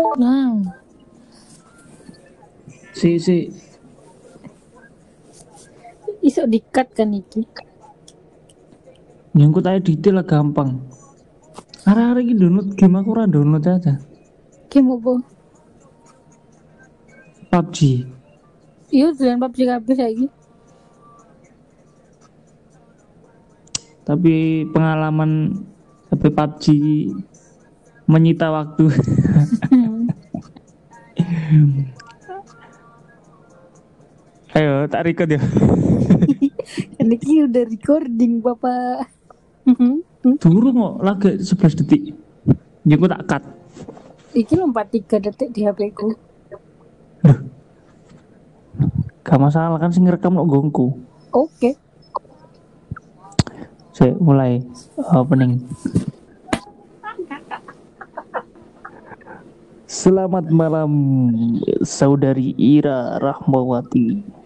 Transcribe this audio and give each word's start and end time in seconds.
Nah, 0.00 0.56
Si 2.90 3.16
si 3.16 3.48
iso 6.20 6.44
dikat 6.44 6.92
kan 6.92 7.16
iki. 7.16 7.44
nyangkut 9.30 9.64
aja 9.64 9.80
detail 9.80 10.20
lah 10.20 10.26
gampang. 10.26 10.82
Arah-arah 11.86 12.20
ini 12.20 12.34
download 12.36 12.76
game 12.76 12.98
aku 12.98 13.08
ora 13.14 13.24
download 13.30 13.64
aja. 13.64 13.96
Game 14.68 14.90
apa? 14.90 15.12
PUBG. 17.50 17.78
Iya, 18.90 19.14
dolan 19.16 19.38
PUBG 19.40 19.58
kabeh 19.64 19.94
saiki. 19.96 20.26
Tapi 24.04 24.34
pengalaman 24.74 25.62
HP 26.10 26.22
PUBG 26.34 26.64
menyita 28.10 28.50
waktu. 28.50 28.90
Ayo, 34.60 34.84
tak 34.92 35.08
record 35.08 35.32
ya. 35.32 35.40
Kan 37.00 37.08
iki 37.08 37.48
udah 37.48 37.64
recording, 37.64 38.44
Bapak. 38.44 39.08
Turu 40.44 40.68
kok 40.68 40.94
lagi 41.00 41.40
11 41.40 41.80
detik. 41.80 42.12
Ya 42.84 43.00
aku 43.00 43.08
tak 43.08 43.24
cut. 43.24 43.42
iki 44.36 44.52
lompat 44.60 44.92
3 44.92 45.16
detik 45.16 45.48
di 45.48 45.64
HP 45.64 45.96
ku. 45.96 46.12
Gak 49.24 49.40
masalah 49.40 49.80
kan 49.80 49.88
sing 49.88 50.04
ngerekam 50.04 50.36
lo 50.36 50.44
gongku. 50.44 50.92
Oke. 51.32 51.80
Saya 53.96 54.12
mulai 54.20 54.60
opening. 55.16 55.64
Selamat 59.88 60.52
malam 60.52 60.92
saudari 61.80 62.52
Ira 62.60 63.16
Rahmawati. 63.16 64.39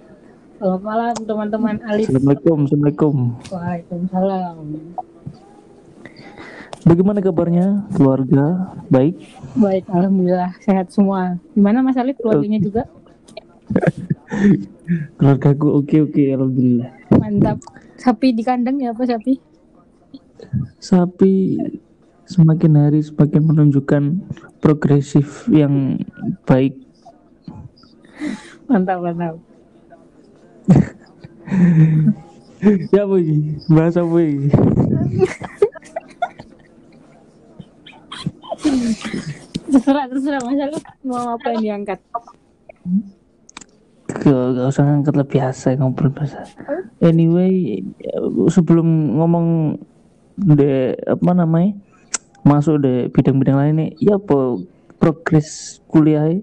Selamat 0.64 0.80
malam 0.80 1.12
teman-teman 1.28 1.76
Alif. 1.84 2.08
Assalamualaikum, 2.08 2.58
Assalamualaikum. 2.64 3.16
Waalaikumsalam. 3.52 4.56
Bagaimana 6.88 7.20
kabarnya 7.20 7.84
keluarga? 7.92 8.72
Baik. 8.88 9.20
Baik, 9.60 9.84
alhamdulillah 9.92 10.56
sehat 10.64 10.88
semua. 10.88 11.36
Gimana 11.52 11.84
Mas 11.84 12.00
Alif 12.00 12.16
keluarganya 12.16 12.64
juga? 12.64 12.88
Keluargaku 15.20 15.84
oke 15.84 16.08
oke 16.08 16.22
alhamdulillah. 16.32 16.96
Mantap. 17.12 17.60
Sapi 18.00 18.32
di 18.32 18.40
kandang 18.40 18.80
ya 18.80 18.96
apa 18.96 19.04
sapi? 19.04 19.36
Sapi 20.80 21.60
semakin 22.24 22.72
hari 22.80 23.04
semakin 23.04 23.52
menunjukkan 23.52 24.02
progresif 24.64 25.44
yang 25.52 26.00
baik. 26.48 26.72
Mantap, 28.64 29.04
mantap. 29.04 29.36
Ya 32.94 33.02
apa 33.04 33.16
ini? 33.20 33.56
Bahasa 33.68 34.00
apa 34.00 34.18
ini? 34.20 34.48
Terserah, 39.68 40.04
terserah 40.08 40.40
Mas 40.44 40.60
Alif 40.60 40.84
mau 41.04 41.36
apa 41.36 41.46
yang 41.56 41.62
diangkat. 41.62 42.00
Gak, 44.14 44.46
gak 44.56 44.66
usah 44.70 44.84
ngangkat 44.86 45.14
lah 45.18 45.26
biasa 45.28 45.66
ngobrol 45.76 46.12
biasa. 46.14 46.46
Anyway, 47.04 47.82
sebelum 48.48 49.18
ngomong 49.20 49.76
de 50.34 50.96
apa 51.04 51.30
namanya 51.34 51.76
masuk 52.46 52.80
de 52.80 53.08
bidang-bidang 53.12 53.58
lain 53.58 53.74
nih, 53.80 53.90
ya 54.00 54.16
apa 54.16 54.60
progres 55.00 55.80
kuliah 55.90 56.40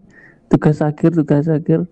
tugas 0.51 0.83
akhir 0.83 1.15
tugas 1.15 1.47
akhir 1.47 1.87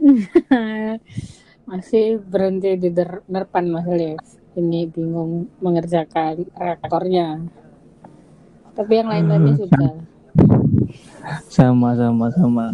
Masih 1.64 2.20
berhenti 2.20 2.76
di 2.76 2.92
der- 2.92 3.24
nerpan 3.24 3.72
Mas 3.72 3.88
Alif. 3.88 4.20
Ini 4.52 4.84
bingung 4.92 5.48
mengerjakan 5.64 6.44
rekornya. 6.52 7.40
Tapi 8.76 8.92
yang 8.92 9.08
lain-lainnya 9.08 9.56
sudah. 9.56 9.94
sama 11.48 11.96
sama 11.96 12.28
sama. 12.36 12.66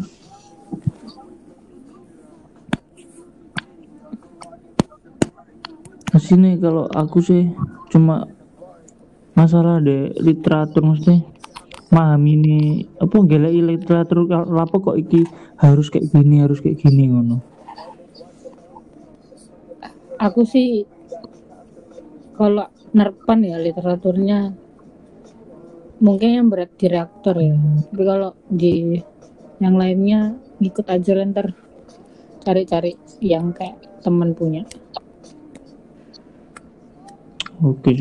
Sini 6.19 6.59
kalau 6.59 6.91
aku 6.91 7.23
sih 7.23 7.47
cuma 7.95 8.27
masalah 9.39 9.79
de 9.79 10.11
literatur 10.19 10.83
mesti 10.83 11.23
memahami 11.95 12.31
ini 12.43 12.59
apa 12.99 13.17
gelek 13.25 13.55
literatur 13.55 14.27
apa 14.31 14.77
kok 14.79 14.99
iki 14.99 15.23
harus 15.62 15.91
kayak 15.91 16.11
gini 16.11 16.43
harus 16.43 16.59
kayak 16.59 16.83
gini 16.83 17.11
ngono 17.11 17.50
Aku 20.20 20.44
sih 20.44 20.84
kalau 22.36 22.69
nerpan 22.92 23.41
ya 23.41 23.56
literaturnya 23.56 24.53
mungkin 26.00 26.28
yang 26.36 26.47
berat 26.53 26.72
di 26.76 26.86
reaktor 26.88 27.36
ya. 27.41 27.56
Tapi 27.88 28.03
kalau 28.04 28.36
di 28.48 29.00
yang 29.60 29.76
lainnya 29.76 30.36
ikut 30.60 30.88
aja 30.88 31.12
lah, 31.16 31.28
ntar 31.28 31.53
cari-cari 32.44 32.97
yang 33.20 33.53
kayak 33.53 33.76
teman 34.00 34.32
punya. 34.32 34.64
oke 37.60 37.92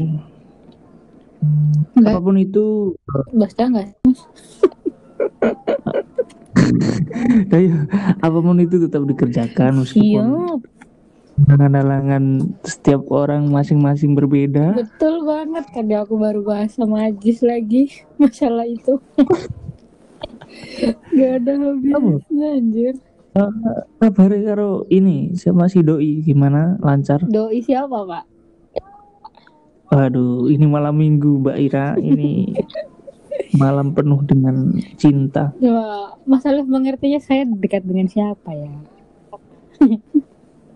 Enggak, 1.96 2.16
apa 2.16 2.20
pun 2.20 2.36
itu 2.36 2.96
basta 3.32 3.64
enggak? 3.68 3.96
apa 8.26 8.38
pun 8.40 8.60
itu 8.60 8.76
tetap 8.84 9.04
dikerjakan 9.08 9.84
meskipun 9.84 10.24
Siap, 10.24 10.60
halangan 11.48 12.56
setiap 12.66 13.08
orang 13.12 13.48
masing-masing 13.48 14.18
berbeda 14.18 14.76
betul 14.76 15.24
banget. 15.24 15.66
Tadi 15.72 15.94
aku 15.96 16.20
baru 16.20 16.42
bahas 16.44 16.76
sama 16.76 17.08
Ajis 17.08 17.40
lagi 17.46 17.92
masalah 18.22 18.68
itu. 18.68 19.00
Gak 21.16 21.32
ada 21.44 21.54
habisnya 21.56 22.48
anjir. 22.58 22.96
kabarnya 24.02 24.52
karo 24.52 24.84
ini 24.92 25.38
sama 25.38 25.70
si 25.72 25.80
doi 25.80 26.20
gimana 26.26 26.76
lancar 26.82 27.24
Doi 27.24 27.64
siapa 27.64 28.04
pak? 28.04 28.26
Waduh, 29.90 30.52
ini 30.54 30.66
malam 30.70 31.02
minggu 31.02 31.42
Mbak 31.42 31.58
Ira. 31.66 31.88
Ini 31.98 32.54
malam 33.58 33.98
penuh 33.98 34.22
dengan 34.22 34.78
cinta. 35.02 35.50
Coba 35.58 36.14
Mas 36.30 36.46
Alif 36.46 36.70
mengertinya 36.70 37.18
saya 37.18 37.50
dekat 37.50 37.82
dengan 37.86 38.06
siapa 38.06 38.54
ya? 38.54 38.70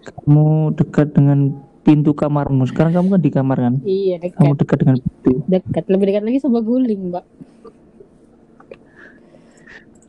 Kamu 0.03 0.75
dekat 0.75 1.16
dengan 1.16 1.56
pintu 1.84 2.12
kamarmu. 2.12 2.64
Sekarang 2.68 2.91
kamu 2.91 3.08
kan 3.16 3.22
di 3.22 3.31
kamar 3.31 3.58
kan? 3.59 3.74
Iya 3.84 4.19
Kamu 4.36 4.56
dekat, 4.56 4.59
dekat 4.59 4.78
dengan 4.84 4.97
pintu. 5.24 5.44
dekat. 5.47 5.84
Lebih 5.88 6.06
dekat 6.12 6.24
lagi 6.24 6.40
sama 6.40 6.59
guling, 6.59 7.12
Mbak. 7.12 7.25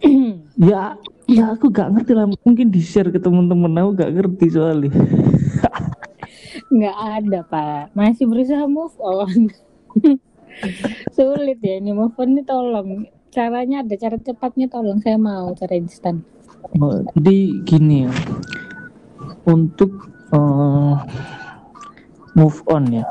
Ya, 0.54 0.94
ya 1.26 1.56
aku 1.56 1.72
gak 1.72 1.90
ngerti 1.90 2.12
lah. 2.14 2.28
Mungkin 2.30 2.70
di 2.70 2.78
share 2.78 3.10
ke 3.10 3.18
temen-temen 3.18 3.72
aku 3.74 3.90
gak 3.96 4.12
ngerti 4.14 4.46
soalnya. 4.52 4.92
Nggak 6.74 6.96
ada, 6.98 7.38
Pak. 7.42 7.82
Masih 7.96 8.28
berusaha 8.28 8.64
move 8.68 8.94
on. 9.00 9.50
Sulit 11.16 11.58
ya 11.58 11.82
ini 11.82 11.90
move 11.90 12.14
on 12.14 12.38
ini 12.38 12.42
tolong. 12.46 13.08
Caranya 13.34 13.82
ada 13.82 13.94
cara 13.98 14.14
cepatnya 14.14 14.70
tolong. 14.70 15.02
Saya 15.02 15.18
mau 15.18 15.50
cara 15.56 15.74
instan. 15.74 16.22
Oh, 16.78 17.02
Jadi 17.18 17.64
gini 17.66 18.06
ya. 18.06 18.10
Untuk 19.44 19.90
eh, 20.32 20.94
move 22.34 22.58
on 22.68 22.84
ya. 22.90 23.04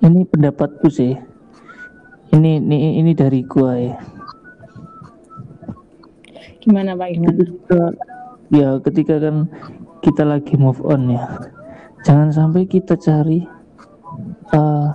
Ini 0.00 0.26
pendapatku 0.26 0.90
sih. 0.90 1.14
Ini 2.30 2.50
ini 2.62 3.02
ini 3.02 3.12
dari 3.14 3.42
gua 3.42 3.74
ya. 3.78 3.96
Gimana, 6.60 6.94
Pak? 6.94 7.08
Gimana? 7.14 7.32
ketika 7.34 7.82
ya 8.50 8.68
ketika 8.82 9.14
kan 9.22 9.36
kita 10.02 10.26
lagi 10.26 10.58
move 10.58 10.82
on 10.82 11.14
ya 11.14 11.22
jangan 12.02 12.34
sampai 12.34 12.66
kita 12.66 12.98
cari 12.98 13.46
eh, 14.50 14.88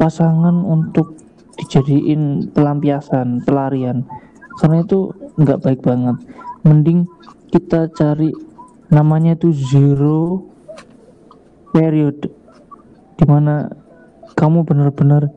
pasangan 0.00 0.56
untuk 0.64 1.20
dijadiin 1.60 2.50
pelampiasan 2.50 3.44
pelarian 3.44 4.08
karena 4.58 4.82
itu 4.82 5.12
nggak 5.36 5.60
baik 5.62 5.80
banget 5.84 6.16
mending 6.64 7.04
kita 7.52 7.92
cari 7.92 8.32
namanya 8.94 9.34
itu 9.34 9.50
zero 9.50 10.46
period 11.74 12.30
di 13.18 13.24
mana 13.26 13.66
kamu 14.38 14.62
benar-benar 14.62 15.34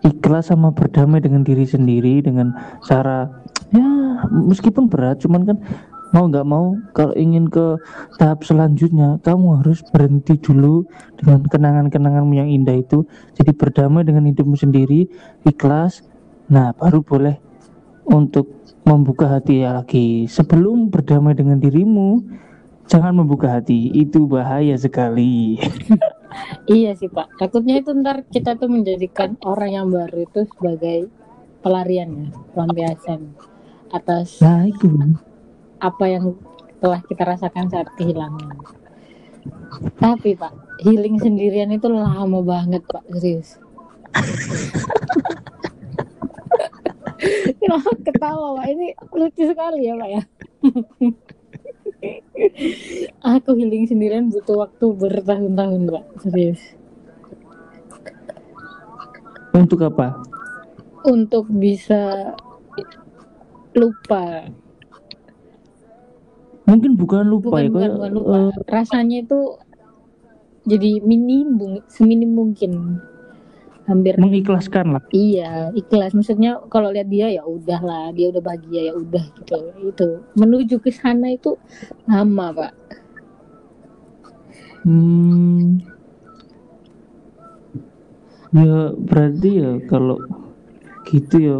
ikhlas 0.00 0.48
sama 0.48 0.72
berdamai 0.72 1.20
dengan 1.20 1.44
diri 1.44 1.68
sendiri 1.68 2.24
dengan 2.24 2.56
cara 2.88 3.28
ya 3.68 3.84
meskipun 4.32 4.88
berat 4.88 5.20
cuman 5.20 5.44
kan 5.44 5.58
mau 6.14 6.30
nggak 6.30 6.46
mau 6.46 6.72
kalau 6.94 7.12
ingin 7.12 7.50
ke 7.50 7.76
tahap 8.16 8.40
selanjutnya 8.46 9.20
kamu 9.20 9.60
harus 9.60 9.84
berhenti 9.90 10.38
dulu 10.38 10.86
dengan 11.18 11.44
kenangan-kenanganmu 11.44 12.34
yang 12.38 12.48
indah 12.48 12.78
itu. 12.78 13.04
Jadi 13.36 13.50
berdamai 13.52 14.06
dengan 14.06 14.24
hidupmu 14.30 14.54
sendiri 14.54 15.10
ikhlas. 15.44 16.06
Nah 16.48 16.72
baru 16.78 17.02
boleh 17.02 17.36
untuk 18.06 18.48
membuka 18.86 19.26
hati 19.26 19.66
lagi. 19.66 20.30
Sebelum 20.30 20.94
berdamai 20.94 21.34
dengan 21.34 21.58
dirimu 21.58 22.22
jangan 22.86 23.22
membuka 23.22 23.58
hati 23.58 23.90
itu 23.94 24.26
bahaya 24.26 24.74
sekali 24.78 25.58
Iya 26.66 26.98
sih 26.98 27.08
Pak. 27.08 27.40
Takutnya 27.40 27.80
itu 27.80 27.96
ntar 27.96 28.20
kita 28.28 28.60
tuh 28.60 28.68
menjadikan 28.68 29.40
orang 29.40 29.70
yang 29.72 29.88
baru 29.88 30.26
itu 30.26 30.44
sebagai 30.52 31.08
pelarian 31.64 32.12
ya, 32.12 32.28
pelampiasan 32.52 33.32
atas 33.94 34.42
nah 34.44 34.66
itu 34.66 34.90
apa 35.80 36.04
yang 36.10 36.34
telah 36.82 37.00
kita 37.06 37.22
rasakan 37.24 37.70
saat 37.72 37.88
kehilangan. 37.96 38.58
Tapi 39.96 40.34
Pak, 40.34 40.82
healing 40.82 41.22
sendirian 41.22 41.70
itu 41.72 41.88
lama 41.88 42.42
banget 42.42 42.82
Pak, 42.84 43.06
serius. 43.16 43.56
Kenapa 47.62 47.90
ketawa 48.04 48.60
Pak? 48.60 48.66
Ini 48.70 48.86
lucu 49.14 49.42
sekali 49.46 49.88
ya 49.88 49.94
Pak 49.96 50.08
ya. 50.10 50.22
Aku 53.36 53.56
healing 53.56 53.88
sendirian 53.88 54.28
butuh 54.28 54.66
waktu 54.66 54.86
bertahun-tahun 54.96 55.80
Pak, 55.88 56.04
serius. 56.24 56.60
untuk 59.56 59.80
apa? 59.82 60.20
Untuk 61.06 61.48
bisa 61.48 62.34
lupa. 63.72 64.46
Mungkin 66.66 66.98
bukan 66.98 67.24
lupa 67.30 67.62
bukan 67.62 67.62
ya 67.62 67.70
bukan, 67.70 67.90
bukan 67.94 68.10
lupa. 68.10 68.34
eh, 68.34 68.50
rasanya 68.66 69.22
itu 69.22 69.40
jadi 70.66 70.98
minim 71.06 71.78
seminim 71.86 72.34
mungkin 72.34 72.98
hampir 73.86 74.18
mengikhlaskan 74.18 74.98
lah. 74.98 75.02
Iya 75.14 75.70
ikhlas. 75.72 76.12
Maksudnya 76.12 76.58
kalau 76.68 76.90
lihat 76.90 77.08
dia 77.08 77.30
ya 77.30 77.42
udah 77.46 77.80
lah 77.80 78.06
dia 78.12 78.28
udah 78.34 78.42
bahagia 78.42 78.90
ya 78.90 78.94
udah 78.94 79.24
gitu. 79.38 79.56
Itu 79.86 80.08
menuju 80.34 80.76
ke 80.82 80.90
sana 80.90 81.32
itu 81.32 81.54
lama 82.10 82.52
pak. 82.52 82.72
Hmm. 84.86 85.82
Ya 88.54 88.94
berarti 88.94 89.50
ya 89.58 89.70
kalau 89.90 90.22
gitu 91.06 91.36
ya 91.38 91.56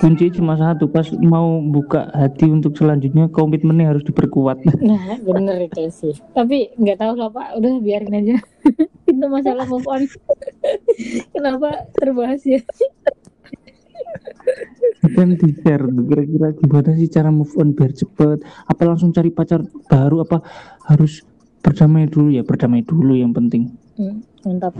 kunci 0.00 0.32
cuma 0.34 0.56
satu 0.56 0.90
pas 0.90 1.06
mau 1.20 1.60
buka 1.62 2.10
hati 2.10 2.48
untuk 2.50 2.74
selanjutnya 2.74 3.30
komitmennya 3.30 3.94
harus 3.94 4.04
diperkuat. 4.06 4.64
nah 4.88 5.18
bener 5.22 5.70
itu 5.70 5.88
sih 5.92 6.14
tapi 6.32 6.72
nggak 6.76 6.98
tahu 6.98 7.12
lah 7.18 7.30
pak 7.30 7.58
udah 7.58 7.70
biarin 7.82 8.16
aja 8.16 8.36
itu 9.10 9.26
masalah 9.26 9.66
move 9.66 9.86
on 9.86 10.06
kenapa 11.34 11.86
terbahas 11.96 12.42
ya 12.46 12.60
Kan 15.00 15.38
di 15.38 15.54
share 15.62 15.86
kira-kira 15.86 16.48
gimana 16.58 16.90
sih 16.98 17.08
cara 17.08 17.30
move 17.32 17.54
on 17.56 17.72
biar 17.72 17.94
cepet? 17.94 18.42
Apa 18.42 18.82
langsung 18.84 19.14
cari 19.14 19.30
pacar 19.32 19.62
baru? 19.86 20.26
Apa 20.26 20.42
harus 20.90 21.24
berdamai 21.64 22.10
dulu 22.10 22.34
ya? 22.34 22.42
Berdamai 22.44 22.84
dulu 22.84 23.16
yang 23.16 23.32
penting. 23.32 23.70
Hmm, 23.96 24.20
mantap 24.44 24.74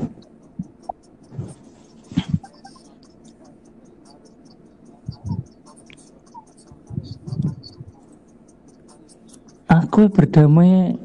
Aku 9.71 10.11
berdamai 10.11 10.99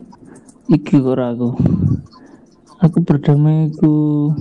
iki 0.65 0.97
ora 0.97 1.37
aku. 1.37 1.53
Aku 2.81 2.97
berdamai 3.05 3.69
ku 3.77 4.33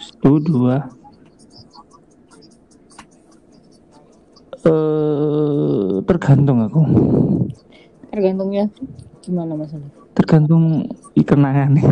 satu 0.00 0.40
dua. 0.40 0.88
Eh 4.64 6.00
tergantung 6.08 6.64
aku. 6.64 6.82
tergantungnya 8.14 8.70
gimana 9.26 9.58
masalah 9.58 9.90
Tergantung 10.14 10.86
kenangan 11.18 11.74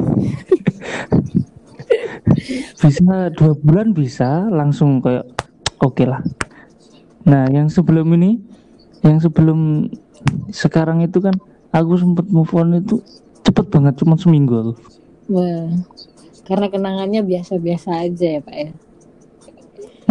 bisa 2.81 3.35
dua 3.35 3.53
bulan 3.59 3.91
bisa 3.91 4.47
langsung 4.49 5.03
kayak 5.03 5.27
oke 5.83 6.07
lah. 6.07 6.23
Nah 7.27 7.51
yang 7.51 7.67
sebelum 7.67 8.07
ini, 8.15 8.39
yang 9.03 9.19
sebelum 9.19 9.91
sekarang 10.53 11.01
itu 11.03 11.19
kan 11.19 11.35
aku 11.73 11.97
sempet 11.97 12.29
move 12.29 12.53
on 12.53 12.79
itu 12.79 13.01
cepet 13.43 13.67
banget 13.73 13.95
cuma 13.99 14.15
seminggu 14.15 14.55
aku. 14.55 14.75
Wah, 15.33 15.67
karena 16.45 16.67
kenangannya 16.69 17.21
biasa-biasa 17.25 18.05
aja 18.05 18.39
ya 18.39 18.41
Pak 18.45 18.57
ya. 18.57 18.71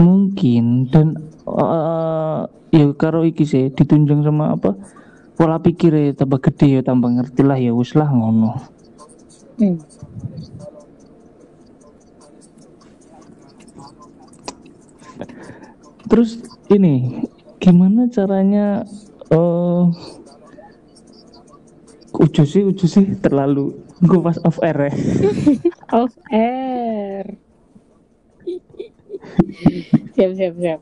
mungkin 0.02 0.90
dan 0.90 1.14
eh, 1.46 2.42
ya 2.74 2.86
karo 2.98 3.22
iki 3.22 3.46
sih 3.46 3.70
ditunjang 3.70 4.26
sama 4.26 4.58
apa 4.58 4.74
pola 5.38 5.62
pikir 5.62 5.94
ya 5.94 6.12
tambah 6.16 6.42
gede 6.42 6.80
ya 6.80 6.82
tambah 6.82 7.12
ngerti 7.12 7.42
lah 7.46 7.60
ya 7.60 7.70
wis 7.76 7.94
lah 7.94 8.10
ngono 8.10 8.58
Hmm. 9.62 9.78
terus 16.10 16.42
ini 16.74 17.22
gimana 17.62 18.10
caranya 18.10 18.82
eh 19.30 19.84
uju 22.22 22.44
sih 22.46 22.64
uju 22.64 22.86
sih 22.86 23.06
terlalu 23.18 23.74
gue 24.02 24.20
pas 24.22 24.38
off 24.46 24.62
air 24.62 24.78
ya 24.90 24.94
Off 26.02 26.14
air. 26.32 27.26
siap 30.16 30.32
siap 30.38 30.54
siap. 30.58 30.80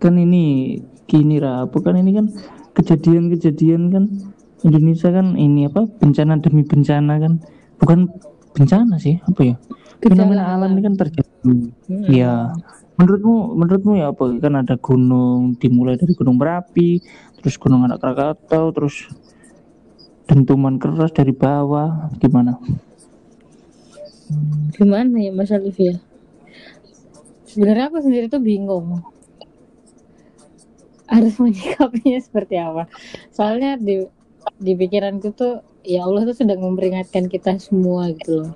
kan 0.00 0.14
ini 0.16 0.80
gini 1.04 1.36
ra 1.36 1.68
bukan 1.68 2.00
ini 2.00 2.10
kan 2.16 2.26
kejadian-kejadian 2.72 3.92
kan 3.92 4.04
Indonesia 4.64 5.12
kan 5.12 5.36
ini 5.36 5.68
apa 5.68 5.84
bencana 6.00 6.40
demi 6.40 6.64
bencana 6.64 7.20
kan 7.20 7.32
bukan 7.76 8.08
bencana 8.56 8.96
sih 8.96 9.20
apa 9.20 9.40
ya 9.44 9.56
fenomena 10.00 10.56
alam 10.56 10.72
ini 10.72 10.82
kan 10.88 10.94
terjadi 10.96 11.30
Hmm. 11.40 11.72
Iya. 11.88 12.52
Menurutmu 13.00 13.56
menurutmu 13.56 13.92
ya 13.96 14.12
apa 14.12 14.28
kan 14.44 14.60
ada 14.60 14.76
gunung 14.76 15.56
dimulai 15.56 15.96
dari 15.96 16.12
gunung 16.12 16.36
berapi, 16.36 17.00
terus 17.40 17.56
gunung 17.56 17.88
anak 17.88 18.04
Krakatau, 18.04 18.70
terus 18.76 19.08
dentuman 20.28 20.78
keras 20.78 21.10
dari 21.10 21.34
bawah 21.34 22.12
gimana? 22.20 22.60
Gimana 24.76 25.16
ya 25.18 25.32
Mas 25.34 25.50
Alif 25.50 25.74
ya? 25.80 25.98
Sebenarnya 27.50 27.90
aku 27.90 27.98
sendiri 27.98 28.30
tuh 28.30 28.38
bingung. 28.38 29.02
Harus 31.10 31.34
menyikapinya 31.42 32.20
seperti 32.22 32.54
apa? 32.62 32.86
Soalnya 33.34 33.74
di 33.74 34.06
di 34.62 34.72
pikiranku 34.78 35.34
tuh 35.34 35.66
ya 35.82 36.06
Allah 36.06 36.28
tuh 36.30 36.36
sedang 36.36 36.62
memperingatkan 36.62 37.26
kita 37.26 37.58
semua 37.58 38.14
gitu 38.14 38.46
loh. 38.46 38.52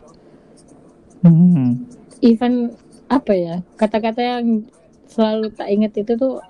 Hmm. 1.27 1.89
Even 2.23 2.77
apa 3.11 3.33
ya 3.35 3.55
kata-kata 3.77 4.21
yang 4.23 4.65
selalu 5.11 5.53
tak 5.53 5.69
ingat 5.69 5.93
itu 5.99 6.15
tuh 6.17 6.41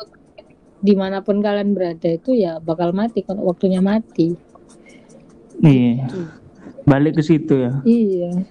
di 0.85 0.93
mana 0.93 1.25
pun 1.25 1.41
kalian 1.41 1.73
berada 1.73 2.13
itu 2.13 2.37
ya 2.37 2.61
bakal 2.61 2.93
mati 2.93 3.25
kalau 3.25 3.49
waktunya 3.49 3.81
mati. 3.81 4.37
Iya. 5.65 6.13
Balik 6.85 7.17
ke 7.17 7.23
situ 7.25 7.57
ya. 7.57 7.73
Iya. 7.89 8.45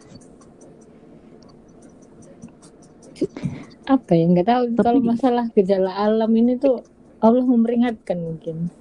Apa 3.86 4.12
ya 4.18 4.26
nggak 4.26 4.48
tahu 4.50 4.64
kalau 4.82 5.02
masalah 5.06 5.46
gejala 5.54 5.94
alam 5.94 6.34
ini 6.34 6.58
tuh 6.58 6.82
Allah 7.22 7.46
memperingatkan 7.46 8.18
mungkin. 8.18 8.74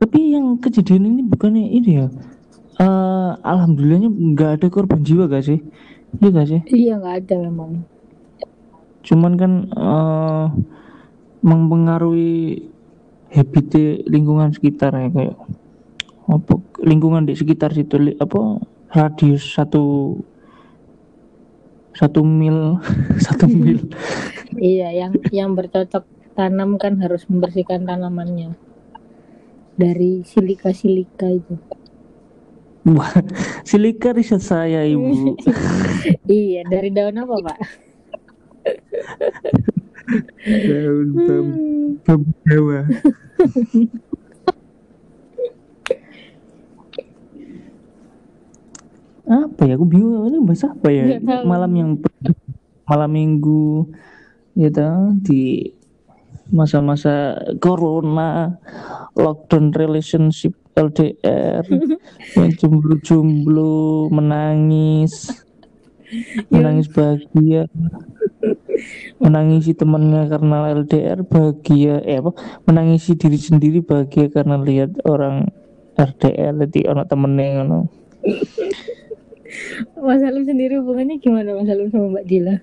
Tapi 0.00 0.32
yang 0.32 0.56
kejadian 0.56 1.12
ini 1.12 1.22
bukannya 1.28 1.68
ini 1.68 1.90
ya. 2.00 2.08
Eh 2.80 3.32
alhamdulillahnya 3.44 4.08
nggak 4.08 4.50
ada 4.60 4.66
korban 4.72 5.04
jiwa 5.04 5.28
gak 5.28 5.44
sih? 5.44 5.60
Iya 6.24 6.28
gak 6.32 6.48
sih? 6.48 6.60
Iya 6.72 6.92
nggak 7.04 7.16
ada 7.20 7.34
memang. 7.44 7.84
Cuman 9.04 9.32
kan 9.36 9.52
eh 9.76 10.46
mempengaruhi 11.46 12.66
habit 13.30 13.70
lingkungan 14.10 14.50
sekitar 14.50 14.90
ya 14.98 15.08
kayak 15.14 15.36
apa 16.26 16.58
lingkungan 16.82 17.22
di 17.22 17.38
sekitar 17.38 17.70
situ 17.70 18.02
li- 18.02 18.18
apa 18.18 18.58
radius 18.90 19.46
satu 19.54 20.18
satu 21.94 22.20
mil 22.26 22.82
satu 23.26 23.46
mil 23.46 23.86
Iya 24.56 24.88
yang 24.94 25.12
yang 25.30 25.50
bercocok 25.54 26.02
tanam 26.34 26.80
kan 26.82 26.98
harus 26.98 27.26
membersihkan 27.30 27.84
tanamannya 27.86 28.54
dari 29.76 30.24
silika-silika 30.24 31.28
itu. 31.28 31.54
Wah, 32.86 33.12
silika 33.68 34.14
riset 34.16 34.40
saya 34.40 34.86
ibu 34.86 35.36
Iya 36.30 36.62
dari 36.70 36.88
daun 36.94 37.18
apa 37.20 37.36
pak? 37.42 37.58
Daun 40.46 41.08
bambu 41.26 41.54
Hmm. 41.56 41.98
bambu 42.06 42.30
apa 49.26 49.62
ya? 49.66 49.74
Aku 49.74 49.86
bingung. 49.86 50.30
Ini 50.30 50.38
bahasa 50.46 50.70
apa 50.70 50.88
ya? 50.90 51.18
Tahu. 51.18 51.42
malam 51.46 51.72
yang 51.74 51.90
malam 52.86 53.10
minggu. 53.10 53.90
Gitu 54.54 54.88
di 55.26 55.74
masa-masa 56.48 57.34
corona 57.58 58.54
lockdown 59.18 59.74
relationship 59.74 60.54
LDR 60.78 61.66
yang 62.38 62.50
jomblo-jomblo 62.54 64.06
menangis 64.14 65.34
menangis 66.54 66.86
bahagia 66.86 67.66
menangisi 69.22 69.72
temannya 69.72 70.28
karena 70.28 70.56
LDR 70.72 71.20
bahagia 71.24 72.02
eh 72.04 72.20
apa 72.20 72.32
menangisi 72.68 73.16
diri 73.16 73.38
sendiri 73.40 73.80
bahagia 73.80 74.28
karena 74.28 74.60
lihat 74.60 75.00
orang 75.08 75.48
RDR 75.96 76.52
jadi 76.68 76.92
anak 76.92 77.08
temennya 77.08 77.64
ngono 77.64 77.88
Mas 79.96 80.20
Salim 80.20 80.44
sendiri 80.44 80.76
hubungannya 80.82 81.16
gimana 81.22 81.56
Mas 81.56 81.68
Salim 81.68 81.88
sama 81.88 82.12
Mbak 82.12 82.26
Dila? 82.28 82.56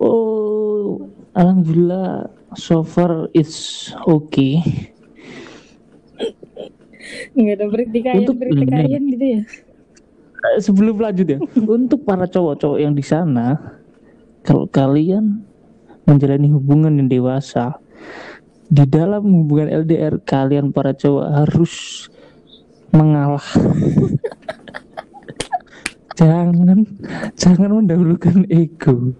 oh 0.00 1.06
alhamdulillah 1.36 2.32
so 2.56 2.80
far 2.82 3.28
it's 3.36 3.92
okay 4.08 4.60
Nggak 7.32 7.56
ada 7.60 7.66
pertikaian 7.68 8.24
Untuk 8.24 8.36
pertikaian 8.40 9.02
gitu 9.10 9.26
ya? 9.26 9.40
Eh, 10.42 10.58
sebelum 10.58 10.98
lanjut 10.98 11.26
ya 11.26 11.38
untuk 11.78 12.02
para 12.02 12.26
cowok-cowok 12.26 12.78
yang 12.82 12.94
di 12.98 13.04
sana 13.04 13.78
kalau 14.42 14.66
kalian 14.66 15.46
menjalani 16.04 16.50
hubungan 16.50 16.92
yang 16.94 17.08
dewasa 17.08 17.78
di 18.66 18.82
dalam 18.84 19.22
hubungan 19.22 19.70
LDR 19.84 20.18
kalian 20.20 20.70
para 20.70 20.92
cowok 20.92 21.26
harus 21.28 22.06
mengalah 22.90 23.42
jangan 26.18 26.84
jangan 27.34 27.70
mendahulukan 27.82 28.46
ego 28.48 29.12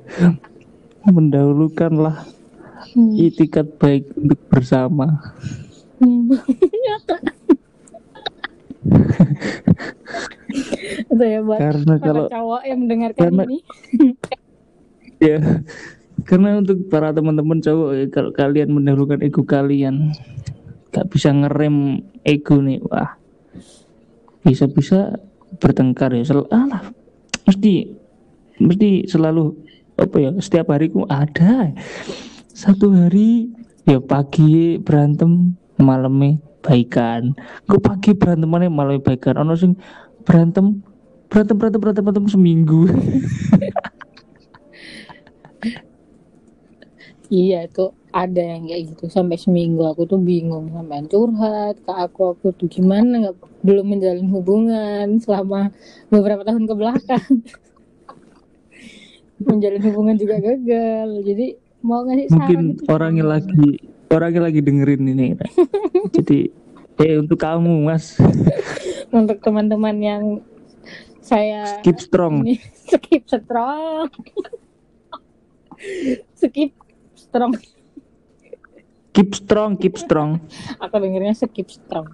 mendahulukanlah 1.04 2.24
Hmm. 2.92 3.14
itikat 3.16 3.80
baik 3.80 4.04
untuk 4.12 4.36
bersama 4.52 5.32
Hmm. 5.96 6.28
Ya 11.14 11.38
buat 11.40 11.56
karena 11.56 11.94
kalau 11.96 12.26
cowok 12.28 12.62
yang 12.66 12.78
mendengarkan 12.84 13.22
karena- 13.22 13.46
ini. 13.46 13.58
ya 15.22 15.38
karena 16.28 16.60
untuk 16.60 16.86
para 16.92 17.10
teman-teman 17.10 17.58
cowok 17.58 17.90
ya, 17.96 18.04
kalau 18.12 18.30
kalian 18.30 18.68
mendahulukan 18.70 19.24
ego 19.24 19.42
kalian 19.42 20.12
gak 20.92 21.08
bisa 21.08 21.32
ngerem 21.32 22.04
ego 22.22 22.60
nih 22.60 22.78
wah. 22.84 23.16
Bisa-bisa 24.42 25.22
bertengkar 25.62 26.12
ya 26.12 26.24
sel 26.26 26.48
alah 26.50 26.90
mesti 27.46 27.92
mesti 28.58 29.06
selalu 29.06 29.54
apa 29.96 30.16
ya 30.18 30.30
setiap 30.38 30.74
hariku 30.74 31.06
ada. 31.08 31.72
Satu 32.52 32.92
hari 32.92 33.48
ya 33.88 33.98
pagi 34.02 34.76
berantem 34.82 35.56
malamnya 35.80 36.38
baikan. 36.62 37.34
Kok 37.66 37.82
pagi 37.82 38.14
berantemannya 38.14 38.70
malamnya 38.70 39.02
baikan? 39.02 39.40
Ono 39.40 39.56
sing 39.56 39.78
berantem 40.22 40.82
berantem 41.32 41.56
berantem 41.56 41.80
berantem 41.80 42.02
berantem 42.04 42.26
seminggu 42.28 42.92
Iya 47.32 47.64
itu 47.64 47.96
ada 48.12 48.42
yang 48.44 48.68
kayak 48.68 48.92
gitu. 48.92 49.08
Sampai 49.08 49.40
seminggu 49.40 49.80
aku 49.88 50.04
tuh 50.04 50.20
bingung 50.20 50.68
sampai 50.68 51.08
curhat 51.08 51.80
ke 51.80 51.92
aku. 51.96 52.36
Aku 52.36 52.52
tuh 52.52 52.68
gimana 52.68 53.24
nggak 53.24 53.40
belum 53.64 53.88
menjalin 53.88 54.28
hubungan 54.28 55.16
selama 55.16 55.72
beberapa 56.12 56.44
tahun 56.44 56.68
ke 56.68 56.74
belakang. 56.76 57.32
Menjalin 59.48 59.82
hubungan 59.88 60.20
juga 60.20 60.36
gagal. 60.44 61.08
Jadi 61.24 61.56
mau 61.80 62.04
ngasih 62.04 62.28
saran 62.28 62.36
mungkin 62.36 62.60
itu 62.78 62.82
orangnya 62.86 63.26
lagi 63.26 63.68
orangnya 64.06 64.42
lagi 64.46 64.60
dengerin 64.62 65.02
ini 65.02 65.34
jadi 66.14 66.46
eh 67.02 67.18
untuk 67.18 67.40
kamu 67.40 67.88
mas. 67.88 68.20
Untuk 69.12 69.44
teman-teman 69.44 69.96
yang 70.00 70.24
saya 71.20 71.84
keep 71.84 72.00
strong. 72.00 72.48
ini 72.48 72.56
skip 72.88 73.28
strong. 73.28 74.08
Skip 76.32 76.72
strong. 77.32 77.52
Keep 79.16 79.30
strong 79.32 79.70
keep 79.80 79.96
strong. 79.96 80.44
Aku 80.76 81.00
dengernya 81.00 81.32
skip 81.32 81.68
strong. 81.72 82.12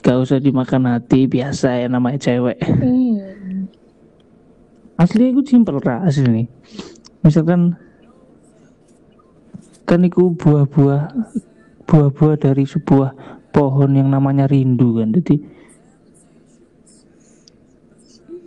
Gak 0.00 0.16
usah 0.16 0.40
dimakan 0.40 0.96
hati 0.96 1.24
biasa 1.24 1.84
ya 1.84 1.88
namanya 1.88 2.20
cewek. 2.20 2.60
Hmm. 2.60 3.68
asli 5.00 5.32
itu 5.32 5.40
simpel 5.48 5.80
ra 5.80 6.04
asli 6.04 6.28
nih. 6.28 6.46
Misalkan 7.24 7.72
kan 9.88 10.04
itu 10.04 10.36
buah-buah 10.36 11.16
buah-buah 11.88 12.36
dari 12.36 12.68
sebuah 12.68 13.16
pohon 13.48 13.96
yang 13.96 14.12
namanya 14.12 14.44
rindu 14.44 15.00
kan. 15.00 15.16
Jadi 15.16 15.40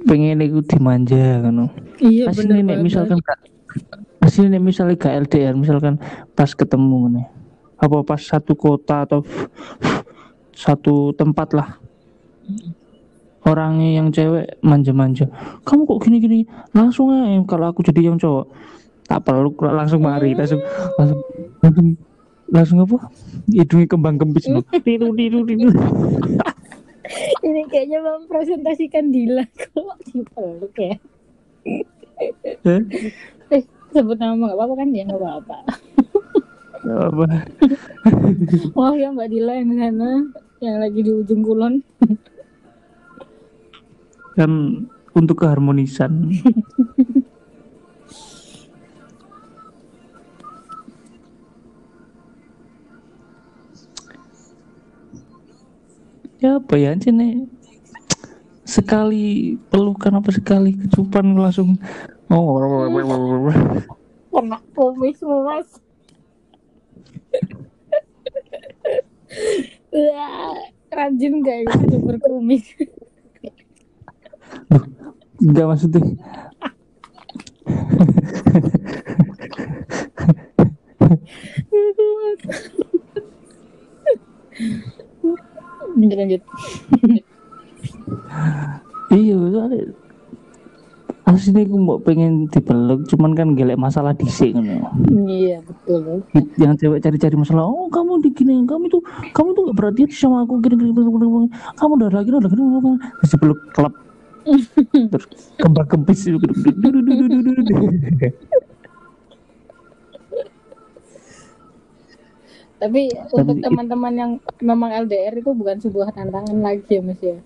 pengen 0.04 0.44
itu 0.44 0.60
dimanja 0.66 1.44
kan 1.44 1.72
iya 2.04 2.28
bener 2.32 2.60
nek 2.64 2.80
misalkan 2.84 3.18
gak 3.24 3.40
nek 4.24 4.62
misalnya 4.64 4.96
gak 5.00 5.16
LDR 5.28 5.56
misalkan 5.56 6.00
pas 6.36 6.52
ketemu 6.52 7.20
nih 7.20 7.28
apa 7.84 7.98
pas 8.08 8.22
satu 8.24 8.56
kota 8.56 9.04
atau 9.04 9.20
satu 10.54 11.12
tempat 11.18 11.52
lah. 11.52 11.70
Orangnya 13.44 14.00
yang 14.00 14.08
cewek 14.08 14.56
manja-manja. 14.64 15.28
Kamu 15.68 15.84
kok 15.84 16.00
gini-gini? 16.08 16.48
Langsung 16.72 17.12
aja 17.12 17.44
kalau 17.44 17.76
aku 17.76 17.84
jadi 17.84 18.08
yang 18.08 18.16
cowok. 18.16 18.48
Tak 19.04 19.20
perlu 19.28 19.52
langsung 19.68 20.00
mari 20.00 20.32
langsung 20.32 20.64
langsung 20.96 21.20
langsung, 21.60 21.88
langsung 22.48 22.78
apa? 22.88 23.12
Hidungnya 23.52 23.88
kembang 23.92 24.16
kempis 24.16 24.48
tiru 24.80 25.12
tiru 25.12 25.44
tiru 25.44 25.68
ini 27.48 27.62
kayaknya 27.68 28.00
mempresentasikan 28.00 29.12
Dila 29.12 29.44
kok 29.56 29.98
dipeluk 30.10 30.76
ya. 30.80 30.96
Eh, 32.64 32.82
eh 33.52 33.64
sebut 33.92 34.18
nama 34.20 34.36
nggak 34.36 34.58
apa-apa 34.58 34.74
kan? 34.80 34.90
Ya 34.96 35.04
nggak 35.08 35.22
apa-apa. 35.22 35.58
Nggak 36.84 37.04
apa 37.16 37.26
maaf 38.76 38.96
ya 39.00 39.08
Mbak 39.16 39.30
Dila 39.32 39.54
yang 39.56 39.68
di 39.72 39.78
sana 39.80 40.10
yang 40.60 40.76
lagi 40.80 41.00
di 41.00 41.12
ujung 41.12 41.42
kulon. 41.44 41.80
Kan 44.34 44.52
untuk 45.14 45.46
keharmonisan 45.46 46.34
ya 56.44 56.60
apa 56.60 56.76
ya 56.76 56.92
nih? 57.00 57.48
Sekali 58.68 59.56
pelukan 59.72 60.20
apa 60.20 60.28
sekali 60.36 60.76
kecupan 60.76 61.40
langsung. 61.40 61.80
Oh 62.28 62.60
kena 64.34 64.60
kumismu 64.76 65.48
mas. 65.48 65.70
Wah, 69.94 70.58
rajin 70.92 71.40
gak 71.40 71.64
ya 71.64 71.72
cukur 71.96 72.20
kumis? 72.20 72.68
Enggak 75.40 75.66
maksudnya 75.72 76.02
lanjut 85.98 86.18
lanjut. 86.18 86.42
Iya 89.14 89.38
soalnya 89.38 89.94
aslinya 91.24 91.64
aku 91.64 91.78
mau 91.80 91.98
pengen 92.04 92.52
dipeluk 92.52 93.08
cuman 93.08 93.32
kan 93.32 93.48
gelek 93.56 93.80
masalah 93.80 94.12
disik 94.12 94.52
ngono. 94.58 94.92
Iya 95.30 95.64
betul. 95.64 96.26
Yang 96.60 96.74
cewek 96.84 97.00
cari-cari 97.00 97.36
masalah 97.40 97.64
oh 97.64 97.88
kamu 97.88 98.20
digini 98.26 98.66
kamu 98.68 98.92
tuh 98.92 99.02
kamu 99.32 99.56
tuh 99.56 99.62
gak 99.72 99.78
perhatian 99.80 100.10
sama 100.12 100.44
aku 100.44 100.60
gini 100.60 100.76
gini, 100.76 100.92
gini, 100.92 101.10
gini, 101.14 101.26
gini. 101.30 101.48
kamu 101.80 101.92
udah 101.96 102.10
lagi 102.12 102.30
udah 102.34 102.42
lagi 102.44 102.56
terus 103.22 103.32
dipeluk 103.32 103.60
kelap. 103.72 103.94
Terus 105.16 105.28
kembang 105.56 105.88
kempis 105.88 106.28
itu 106.28 106.36
tapi 112.84 113.16
untuk 113.32 113.64
teman-teman 113.64 114.14
yang 114.14 114.32
memang 114.60 114.92
LDR 115.08 115.40
itu 115.40 115.56
bukan 115.56 115.80
sebuah 115.80 116.12
tantangan 116.12 116.60
lagi 116.60 117.00
ya 117.00 117.00
mas 117.00 117.22
ya 117.24 117.40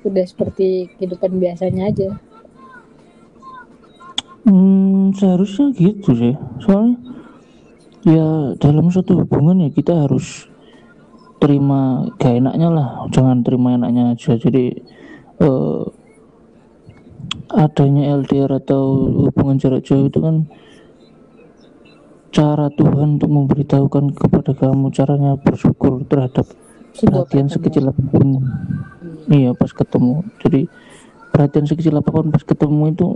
udah 0.00 0.24
seperti 0.24 0.88
kehidupan 0.96 1.36
biasanya 1.36 1.92
aja 1.92 2.08
Hmm, 4.40 5.12
seharusnya 5.12 5.68
gitu 5.76 6.16
sih. 6.16 6.34
Soalnya 6.64 6.96
ya 8.08 8.56
dalam 8.56 8.88
suatu 8.88 9.20
hubungan 9.20 9.60
ya 9.60 9.68
kita 9.68 10.08
harus 10.08 10.48
terima 11.36 12.08
gak 12.16 12.40
enaknya 12.40 12.68
lah, 12.72 12.88
jangan 13.12 13.44
terima 13.44 13.76
enaknya 13.76 14.16
aja. 14.16 14.40
Jadi 14.40 14.64
eh 15.44 15.82
adanya 17.50 18.16
LDR 18.16 18.62
atau 18.62 18.82
hubungan 19.28 19.58
jarak 19.58 19.82
jauh 19.84 20.06
itu 20.06 20.18
kan 20.22 20.46
cara 22.30 22.70
Tuhan 22.70 23.18
untuk 23.18 23.30
memberitahukan 23.30 24.14
kepada 24.14 24.54
kamu 24.54 24.94
caranya 24.94 25.34
bersyukur 25.38 26.06
terhadap 26.06 26.46
Sebuah 26.90 27.26
perhatian 27.26 27.46
sekecil 27.46 27.86
apa 27.90 28.02
pun 28.02 28.28
iya 29.30 29.54
pas 29.54 29.70
ketemu 29.70 30.26
jadi 30.42 30.66
perhatian 31.30 31.66
sekecil 31.66 31.94
apa 31.98 32.10
pun 32.10 32.30
pas 32.30 32.42
ketemu 32.42 32.82
itu 32.90 33.08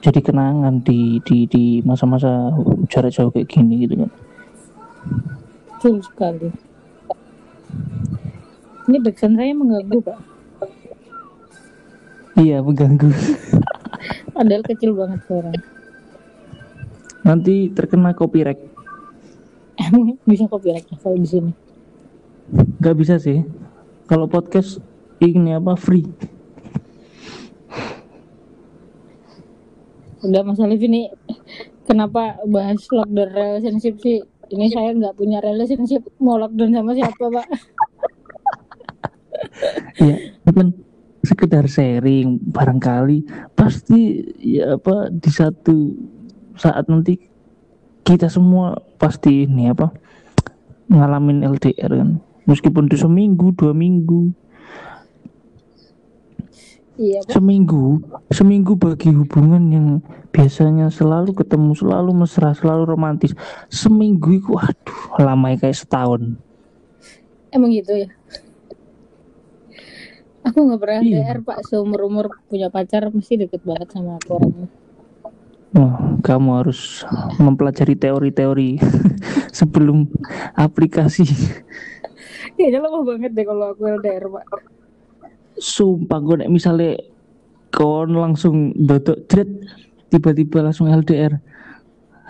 jadi 0.00 0.20
kenangan 0.24 0.80
di 0.80 1.20
di 1.24 1.44
di 1.44 1.64
masa-masa 1.84 2.52
jarak 2.88 3.12
jauh 3.12 3.28
kayak 3.28 3.48
gini 3.48 3.84
gitu 3.84 4.04
kan 4.04 4.10
Betul 5.80 6.04
sekali. 6.04 6.52
Ini 8.84 9.00
backsound 9.00 9.40
saya 9.40 9.56
mengganggu, 9.56 9.96
Pak. 10.04 10.18
iya 12.36 12.60
mengganggu 12.60 13.08
Padahal 14.36 14.60
kecil 14.60 14.92
banget 14.92 15.24
suara. 15.24 15.52
Nanti 17.26 17.68
terkena 17.72 18.16
copyright 18.16 18.60
Emang 19.80 20.16
bisa 20.30 20.44
copyright 20.50 20.86
ya 20.88 20.96
kalau 21.00 21.16
di 21.16 21.28
sini? 21.28 21.52
nggak 22.50 22.96
bisa 22.98 23.16
sih 23.20 23.46
kalau 24.10 24.26
podcast 24.26 24.82
ini 25.22 25.54
apa 25.54 25.78
free 25.78 26.04
Udah 30.20 30.44
Mas 30.44 30.60
Alif 30.60 30.84
ini 30.84 31.08
kenapa 31.88 32.36
bahas 32.44 32.84
lockdown 32.92 33.32
relationship 33.32 33.96
sih? 34.04 34.20
Ini 34.52 34.68
saya 34.68 34.92
nggak 34.92 35.16
punya 35.16 35.40
relationship 35.40 36.04
mau 36.20 36.36
lockdown 36.36 36.76
sama 36.76 36.92
siapa, 36.92 37.24
Pak? 37.32 37.46
ya 40.04 40.16
kan 40.52 40.76
sekedar 41.24 41.64
sharing 41.68 42.40
barangkali 42.52 43.24
pasti 43.56 44.24
ya 44.40 44.76
apa 44.76 45.08
di 45.12 45.30
satu 45.32 45.76
saat 46.56 46.86
nanti 46.86 47.18
kita 48.02 48.26
semua 48.26 48.78
pasti 48.96 49.44
ini 49.46 49.70
apa 49.70 49.92
ngalamin 50.90 51.46
LDR 51.46 51.92
kan 51.94 52.10
meskipun 52.48 52.90
itu 52.90 52.98
seminggu 52.98 53.54
dua 53.54 53.70
minggu 53.70 54.34
Iya, 57.00 57.24
Pak. 57.24 57.32
seminggu 57.32 58.04
seminggu 58.28 58.76
bagi 58.76 59.08
hubungan 59.08 59.72
yang 59.72 59.86
biasanya 60.36 60.92
selalu 60.92 61.32
ketemu 61.32 61.72
selalu 61.72 62.12
mesra 62.12 62.52
selalu 62.52 62.84
romantis 62.92 63.32
seminggu 63.72 64.36
itu 64.36 64.52
waduh 64.52 65.16
lama 65.16 65.56
kayak 65.56 65.80
setahun 65.80 66.36
Emang 67.50 67.74
gitu 67.74 67.98
ya? 67.98 68.06
Aku 70.46 70.70
nggak 70.70 70.80
pernah 70.80 71.02
Iya. 71.02 71.18
LDR, 71.18 71.38
Pak. 71.42 71.58
Seumur 71.66 72.00
umur 72.06 72.26
punya 72.46 72.70
pacar 72.70 73.10
mesti 73.10 73.36
deket 73.42 73.60
banget 73.66 73.90
sama 73.90 74.16
aku 74.16 74.38
orangnya. 74.38 74.70
Wah, 75.70 76.18
kamu 76.26 76.50
harus 76.58 77.06
mempelajari 77.38 77.94
teori-teori 77.94 78.82
sebelum 79.58 80.10
aplikasi. 80.58 81.22
Kayaknya 82.58 82.78
lama 82.82 83.06
banget 83.06 83.30
deh 83.38 83.46
kalau 83.46 83.70
aku 83.70 83.86
LDR, 83.86 84.26
Pak. 84.26 84.44
Sumpah 85.60 86.18
gue 86.18 86.36
nek 86.42 86.50
misalnya 86.50 86.98
kon 87.70 88.10
langsung 88.18 88.74
dodok 88.74 89.30
jret 89.30 89.46
tiba-tiba 90.10 90.66
langsung 90.66 90.90
LDR. 90.90 91.38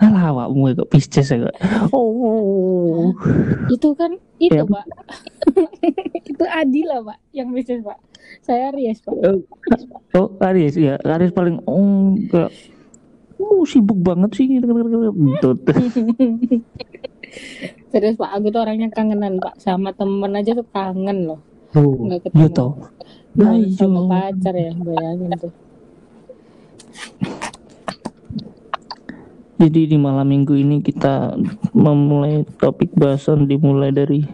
Alah 0.01 0.33
awakmu 0.33 0.73
kok 0.77 0.89
pisces 0.93 1.29
ya 1.29 1.45
kok. 1.45 1.55
Oh. 1.93 3.13
Itu 3.69 3.93
kan 3.97 4.17
itu, 4.37 4.53
Ya. 4.53 4.65
Pak. 4.65 4.85
itu 6.29 6.43
Adila, 6.45 7.05
Pak, 7.05 7.17
yang 7.33 7.53
bisnis, 7.53 7.85
Pak. 7.85 7.97
Saya 8.41 8.73
Aries, 8.73 9.01
Pak. 9.05 9.13
Oh, 10.17 10.29
Aries 10.41 10.73
ya. 10.73 10.97
Aries 11.05 11.33
paling 11.33 11.61
oh 11.69 12.17
kayak 12.33 12.49
Oh, 13.41 13.65
sibuk 13.65 13.97
banget 13.99 14.29
sih 14.37 14.45
gitu. 14.45 14.69
Entut. 14.69 15.57
Serius, 17.91 18.15
Pak. 18.15 18.29
Aku 18.37 18.47
tuh 18.49 18.61
orangnya 18.61 18.87
kangenan, 18.87 19.41
Pak. 19.41 19.57
Sama 19.57 19.91
temen 19.91 20.31
aja 20.31 20.53
tuh 20.53 20.65
kangen 20.69 21.27
loh. 21.27 21.39
Oh, 21.73 22.05
Nggak 22.05 22.27
ketemu. 22.27 22.37
iya 22.37 22.47
toh. 22.51 22.71
Nah, 23.31 23.55
Nah, 23.55 23.63
sama 23.71 23.99
iya. 23.99 24.07
pacar 24.11 24.53
ya, 24.53 24.71
bayangin 24.75 25.31
tuh. 25.39 25.53
Jadi 29.55 29.79
di 29.87 29.95
malam 29.95 30.25
minggu 30.25 30.57
ini 30.57 30.81
kita 30.81 31.37
memulai 31.71 32.41
topik 32.57 32.91
bahasan 32.97 33.45
dimulai 33.45 33.93
dari 33.93 34.25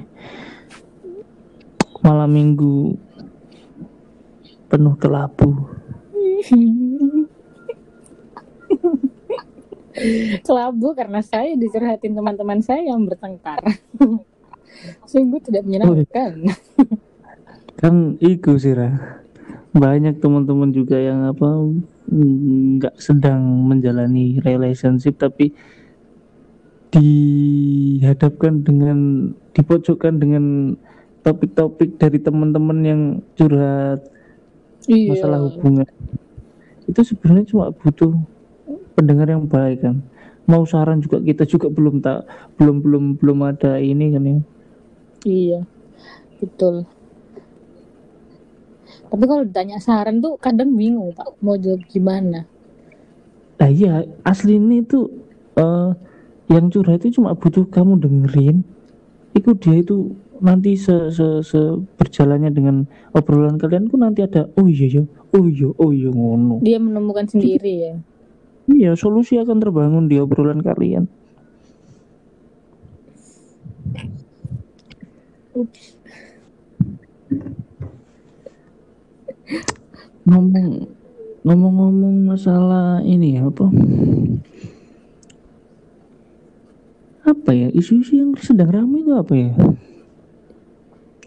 malam 1.99 2.31
minggu 2.31 2.95
penuh 4.67 4.95
kelabu. 4.95 5.67
Kelabu 10.45 10.93
karena 10.93 11.25
saya 11.25 11.57
dicurhatin 11.57 12.13
teman-teman 12.13 12.61
saya 12.61 12.85
yang 12.93 13.01
bertengkar. 13.05 13.65
Sungguh 15.09 15.41
tidak 15.41 15.65
menyenangkan. 15.65 16.53
Kan 17.81 18.21
iku 18.21 18.61
sih 18.61 18.77
Ra. 18.77 19.21
Banyak 19.73 20.21
teman-teman 20.21 20.69
juga 20.69 21.01
yang 21.01 21.25
apa 21.25 21.49
nggak 22.07 22.95
sedang 22.97 23.41
menjalani 23.67 24.39
relationship 24.41 25.17
tapi 25.17 25.51
dihadapkan 26.87 28.63
dengan 28.63 29.29
dipojokkan 29.51 30.17
dengan 30.17 30.77
topik-topik 31.21 31.99
dari 31.99 32.17
teman-teman 32.23 32.79
yang 32.85 33.01
curhat 33.35 34.07
Iya. 34.87 35.11
masalah 35.11 35.43
hubungan 35.43 35.83
itu 36.87 37.01
sebenarnya 37.03 37.45
cuma 37.51 37.75
butuh 37.75 38.15
pendengar 38.97 39.29
yang 39.29 39.45
baik 39.45 39.85
kan 39.85 40.01
mau 40.49 40.65
saran 40.65 40.99
juga 41.05 41.21
kita 41.21 41.45
juga 41.45 41.69
belum 41.69 42.01
tak 42.01 42.25
belum 42.57 42.81
belum 42.81 43.03
belum 43.21 43.39
ada 43.45 43.77
ini 43.77 44.17
kan 44.17 44.25
ya 44.25 44.39
Iya, 45.27 45.59
betul. 46.39 46.87
Tapi 49.11 49.23
kalau 49.27 49.43
ditanya 49.43 49.75
saran 49.81 50.23
tuh 50.23 50.39
kadang 50.39 50.71
bingung 50.77 51.11
pak, 51.11 51.35
mau 51.43 51.57
jawab 51.59 51.83
gimana? 51.89 52.47
nah 53.57 53.69
iya 53.73 54.05
asli 54.21 54.61
ini 54.61 54.85
tuh 54.85 55.09
eh, 55.57 55.89
yang 56.53 56.69
curhat 56.69 57.01
itu 57.01 57.17
cuma 57.17 57.33
butuh 57.33 57.65
kamu 57.65 57.97
dengerin 57.97 58.61
itu 59.33 59.49
dia 59.57 59.81
itu 59.81 60.13
nanti 60.37 60.77
se, 60.77 61.09
se, 61.09 61.41
se 61.41 61.57
berjalannya 61.97 62.53
dengan 62.53 62.85
obrolan 63.17 63.57
kalian 63.57 63.89
tuh 63.89 63.97
nanti 63.97 64.21
ada 64.21 64.45
oh 64.61 64.69
iya 64.69 65.01
ya 65.01 65.03
oh 65.33 65.45
iya 65.49 65.73
oh 65.73 65.89
iya 65.89 66.09
ngono 66.13 66.61
Dia 66.61 66.77
menemukan 66.77 67.25
sendiri 67.25 67.73
ya. 67.89 67.93
Iya 68.71 68.91
solusi 68.95 69.39
akan 69.39 69.57
terbangun 69.63 70.05
di 70.11 70.19
obrolan 70.19 70.59
kalian 70.63 71.07
Ups. 75.57 75.97
ngomong 80.27 80.91
ngomong-ngomong 81.47 82.15
masalah 82.27 82.99
ini 83.07 83.39
ya 83.39 83.47
apa 83.47 83.65
apa 87.27 87.51
ya 87.55 87.67
isu-isu 87.71 88.19
yang 88.19 88.31
sedang 88.35 88.71
ramai 88.71 89.03
itu 89.03 89.15
apa 89.15 89.33
ya 89.35 89.51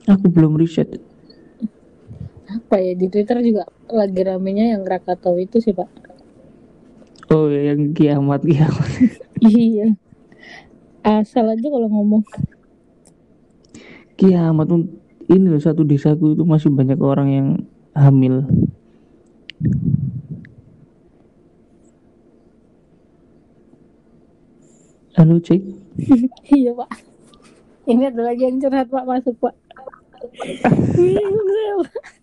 aku 0.05 0.27
belum 0.29 0.61
riset 0.61 1.01
Apa 2.51 2.83
ya 2.83 2.99
di 2.99 3.07
Twitter 3.07 3.39
juga 3.47 3.63
lagi 3.87 4.27
ramenya 4.27 4.75
yang 4.75 4.83
Krakatau 4.83 5.39
itu 5.39 5.63
sih 5.63 5.71
pak. 5.71 6.10
Oh 7.31 7.47
ya, 7.51 7.75
yang 7.75 7.95
kiamat 7.95 8.41
kiamat 8.43 8.89
iya. 9.47 9.95
Asal 11.01 11.49
aja 11.49 11.65
kalau 11.65 11.89
ngomong. 11.89 12.23
kiamat 14.21 14.69
ini 15.33 15.47
loh 15.49 15.63
satu 15.63 15.81
desaku 15.81 16.37
itu 16.37 16.45
masih 16.45 16.69
banyak 16.69 17.01
orang 17.01 17.29
yang 17.33 17.49
hamil 17.97 18.45
halo 25.17 25.41
cek 25.41 25.81
iya 26.57 26.73
pak. 26.73 26.91
Ini 27.89 28.13
ada 28.13 28.23
lagi 28.23 28.43
yang 28.47 28.63
curhat 28.63 28.89
pak 28.89 29.05
masuk 29.05 29.35
pak. 29.41 29.55
Bingung 30.97 31.49
saya 31.49 31.75
pak. 31.85 32.20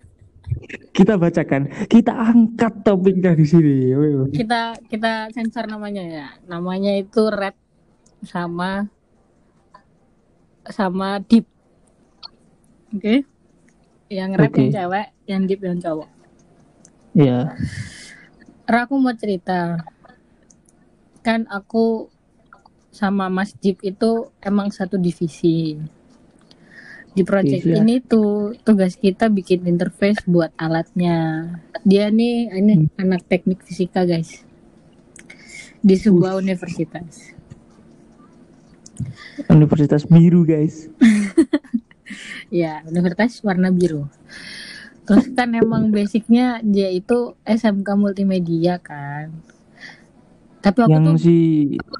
Kita 0.98 1.14
bacakan 1.14 1.70
kita 1.86 2.10
angkat 2.10 2.82
topiknya 2.82 3.38
di 3.38 3.46
sini. 3.46 3.76
Kita 4.34 4.74
kita 4.90 5.30
sensor 5.30 5.70
namanya 5.70 6.02
ya. 6.02 6.28
Namanya 6.50 6.98
itu 6.98 7.30
red 7.30 7.54
sama 8.26 8.90
sama 10.66 11.22
deep. 11.22 11.46
Oke. 12.98 13.30
Yang 14.10 14.32
red 14.42 14.50
Oke. 14.50 14.58
yang 14.58 14.70
cewek, 14.74 15.08
yang 15.30 15.42
deep 15.46 15.62
yang 15.62 15.78
cowok. 15.78 16.10
ya 17.18 17.50
Ra, 18.68 18.90
aku 18.90 18.98
mau 18.98 19.14
cerita. 19.14 19.86
Kan 21.22 21.46
aku 21.48 22.10
sama 22.90 23.30
Mas 23.30 23.54
Jeep 23.62 23.80
itu 23.86 24.34
emang 24.42 24.74
satu 24.74 24.98
divisi. 24.98 25.78
Di 27.18 27.26
project 27.26 27.66
Iya. 27.66 27.82
ini 27.82 27.98
tuh 27.98 28.54
tugas 28.62 28.94
kita 28.94 29.26
bikin 29.34 29.66
interface 29.66 30.22
buat 30.30 30.54
alatnya 30.54 31.50
dia 31.82 32.14
nih 32.14 32.54
ini 32.54 32.86
anak 33.02 33.26
teknik 33.26 33.66
fisika 33.66 34.06
guys 34.06 34.46
di 35.82 35.98
sebuah 35.98 36.38
universitas 36.38 37.34
Universitas 39.50 40.10
biru 40.10 40.42
guys. 40.42 40.90
ya 42.50 42.82
universitas 42.86 43.42
warna 43.46 43.70
biru 43.74 44.06
terus 45.06 45.30
kan 45.34 45.54
emang 45.54 45.90
basicnya 45.94 46.62
dia 46.66 46.90
itu 46.90 47.34
SMK 47.46 47.88
multimedia 47.98 48.78
kan 48.82 49.34
tapi 50.58 50.84
aku 50.84 50.92
yang 50.92 51.06
tuh 51.06 51.18
si 51.22 51.38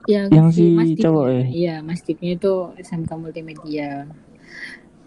yang, 0.10 0.28
yang 0.34 0.48
si 0.52 0.76
si 0.76 0.94
cowok 1.00 1.26
ya. 1.30 1.38
ya? 1.38 1.46
Iya, 1.48 1.76
Mas 1.86 2.02
Dipnya 2.04 2.36
itu 2.36 2.54
SMK 2.76 3.12
Multimedia. 3.16 4.10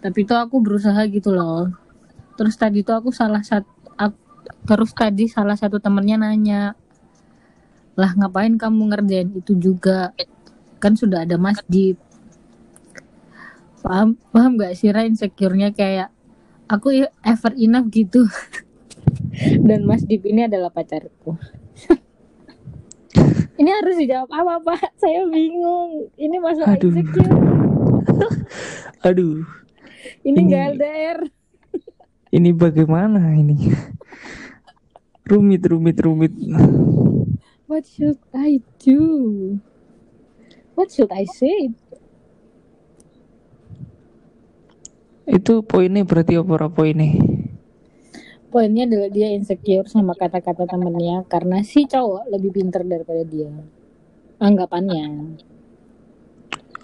Tapi 0.01 0.25
itu 0.25 0.33
aku 0.33 0.57
berusaha 0.57 0.97
gitu 1.07 1.29
loh. 1.29 1.69
Terus 2.35 2.57
tadi 2.57 2.81
tuh 2.81 2.97
aku 2.97 3.13
salah 3.13 3.45
satu 3.45 3.69
terus 4.65 4.91
tadi 4.97 5.29
salah 5.29 5.53
satu 5.53 5.77
temennya 5.77 6.17
nanya, 6.17 6.73
"Lah 7.93 8.11
ngapain 8.17 8.57
kamu 8.57 8.89
ngerjain 8.89 9.29
itu 9.37 9.53
juga? 9.53 10.13
Kan 10.81 10.97
sudah 10.97 11.23
ada 11.25 11.37
Mas 11.37 11.61
Dip." 11.69 12.01
Paham 13.81 14.17
paham 14.29 14.61
gak 14.61 14.77
sih 14.77 14.93
Ra 14.93 15.05
insecure-nya 15.05 15.73
kayak 15.73 16.09
aku 16.65 17.05
ever 17.21 17.53
enough 17.57 17.89
gitu. 17.93 18.25
Dan 19.67 19.85
Mas 19.85 20.05
Dip 20.05 20.25
ini 20.25 20.45
adalah 20.49 20.73
pacarku. 20.73 21.37
Ini 23.61 23.69
harus 23.77 23.93
dijawab 24.01 24.29
apa 24.33 24.53
Pak? 24.73 24.97
Saya 24.97 25.21
bingung. 25.29 26.09
Ini 26.17 26.41
masalah 26.41 26.81
Aduh. 26.81 26.89
insecure. 26.89 27.29
Aduh, 29.07 29.45
Ini 30.21 30.33
Ini- 30.33 30.45
nggak 30.47 30.63
LDR. 30.77 31.19
ini 32.31 32.49
bagaimana 32.55 33.35
ini? 33.35 33.57
rumit, 35.31 35.63
rumit, 35.63 35.97
rumit. 36.03 36.33
What 37.67 37.87
should 37.87 38.19
I 38.35 38.59
do? 38.83 38.99
What 40.75 40.91
should 40.91 41.11
I 41.11 41.23
say? 41.23 41.71
Itu 45.23 45.63
poinnya 45.63 46.03
berarti 46.03 46.35
apa 46.35 46.67
poinnya? 46.67 47.15
Poinnya 48.51 48.83
adalah 48.83 49.07
dia 49.07 49.31
insecure 49.31 49.87
sama 49.87 50.11
kata-kata 50.11 50.67
temennya 50.67 51.23
karena 51.31 51.63
si 51.63 51.87
cowok 51.87 52.27
lebih 52.27 52.51
pintar 52.51 52.83
daripada 52.83 53.23
dia. 53.23 53.47
Anggapannya. 54.43 55.39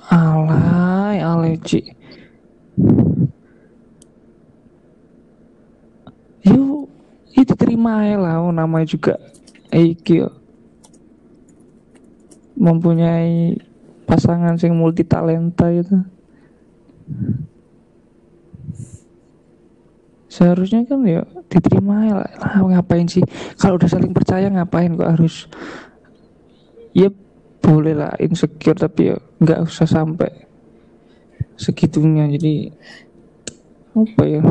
Alay, 0.07 1.19
alay, 1.19 1.59
Ci. 1.59 1.83
Yuk, 6.47 6.87
itu 7.33 7.53
terima 7.57 8.05
aja 8.05 8.15
lah, 8.21 8.35
oh, 8.45 8.53
namanya 8.53 8.87
juga 8.87 9.17
yo. 9.73 10.29
mempunyai 12.57 13.53
pasangan 14.09 14.57
sing 14.57 14.73
multi 14.73 15.05
talenta 15.05 15.69
itu. 15.69 15.93
Seharusnya 20.31 20.85
kan 20.85 21.01
ya 21.05 21.21
diterima 21.49 22.13
lah. 22.13 22.29
Lah, 22.37 22.61
ngapain 22.61 23.05
sih? 23.05 23.21
Kalau 23.57 23.77
udah 23.77 23.89
saling 23.89 24.13
percaya 24.13 24.49
ngapain 24.49 24.93
kok 24.97 25.11
harus 25.17 25.45
ya 26.97 27.09
boleh 27.61 27.93
lah 27.93 28.13
insecure 28.23 28.77
tapi 28.77 29.11
ya 29.13 29.15
nggak 29.43 29.67
usah 29.67 29.85
sampai 29.85 30.46
segitunya. 31.57 32.29
Jadi 32.29 32.71
apa 33.97 34.23
ya? 34.23 34.41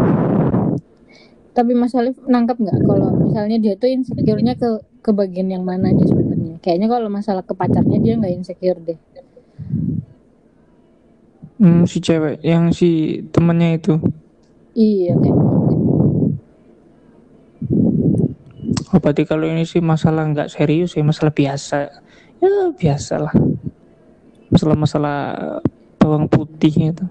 Tapi 1.56 1.72
Mas 1.72 1.96
Alif 1.96 2.20
nangkap 2.28 2.60
nggak 2.60 2.84
kalau 2.84 3.08
misalnya 3.16 3.56
dia 3.56 3.74
tuh 3.80 3.88
insecure-nya 3.88 4.58
ke 4.60 4.84
ke 5.00 5.10
bagian 5.14 5.48
yang 5.48 5.64
mananya 5.64 6.04
sebenarnya? 6.04 6.60
Kayaknya 6.60 6.88
kalau 6.92 7.08
masalah 7.08 7.46
ke 7.46 7.54
pacarnya 7.56 7.96
dia 8.02 8.18
nggak 8.18 8.34
insecure 8.34 8.80
deh. 8.82 8.98
hmm, 11.56 11.88
si 11.88 12.04
cewek 12.04 12.44
yang 12.44 12.68
si 12.74 13.22
temennya 13.32 13.80
itu. 13.80 13.94
Iya 14.76 15.16
kayak 15.16 15.36
oh, 18.92 19.00
berarti 19.00 19.22
kalau 19.24 19.48
ini 19.48 19.64
sih 19.64 19.80
masalah 19.80 20.28
nggak 20.28 20.52
serius 20.52 20.92
ya 20.96 21.02
masalah 21.04 21.32
biasa. 21.32 21.88
Ya 22.40 22.48
biasa 22.76 23.14
lah. 23.16 23.34
Masalah-masalah 24.52 25.18
bawang 26.06 26.30
putih 26.30 26.94
itu 26.94 27.06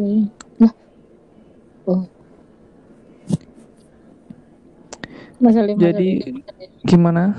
oke. 0.00 0.08
Lah. 0.60 0.72
Oh. 1.84 2.04
Mas 5.40 5.56
Alif, 5.56 5.76
Mas 5.76 5.84
jadi 5.84 6.10
Alif. 6.20 6.44
gimana 6.84 7.32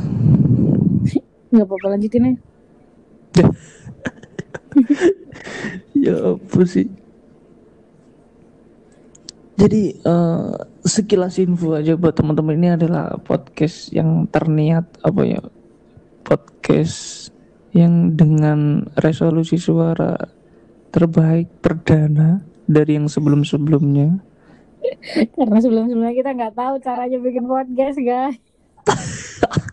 nggak 1.51 1.67
apa-apa 1.67 1.87
lanjutin 1.91 2.33
aja. 2.33 3.45
ya 6.05 6.15
apa 6.33 6.61
sih 6.63 6.87
jadi 9.59 9.83
eh, 10.01 10.53
sekilas 10.82 11.38
info 11.38 11.78
aja 11.78 11.94
buat 11.98 12.13
teman-teman. 12.13 12.58
Ini 12.58 12.70
adalah 12.78 13.17
podcast 13.22 13.94
yang 13.94 14.26
terniat 14.30 14.86
apa 15.06 15.22
ya 15.26 15.41
podcast 16.26 17.30
yang 17.72 18.13
dengan 18.13 18.86
resolusi 19.00 19.56
suara 19.56 20.17
terbaik 20.91 21.48
perdana 21.63 22.44
dari 22.67 23.00
yang 23.00 23.08
sebelum-sebelumnya. 23.08 24.20
Karena 25.38 25.58
sebelum-sebelumnya 25.62 26.15
kita 26.17 26.32
nggak 26.36 26.56
tahu 26.58 26.74
caranya 26.84 27.17
bikin 27.22 27.46
podcast, 27.48 27.98
guys. 28.02 28.36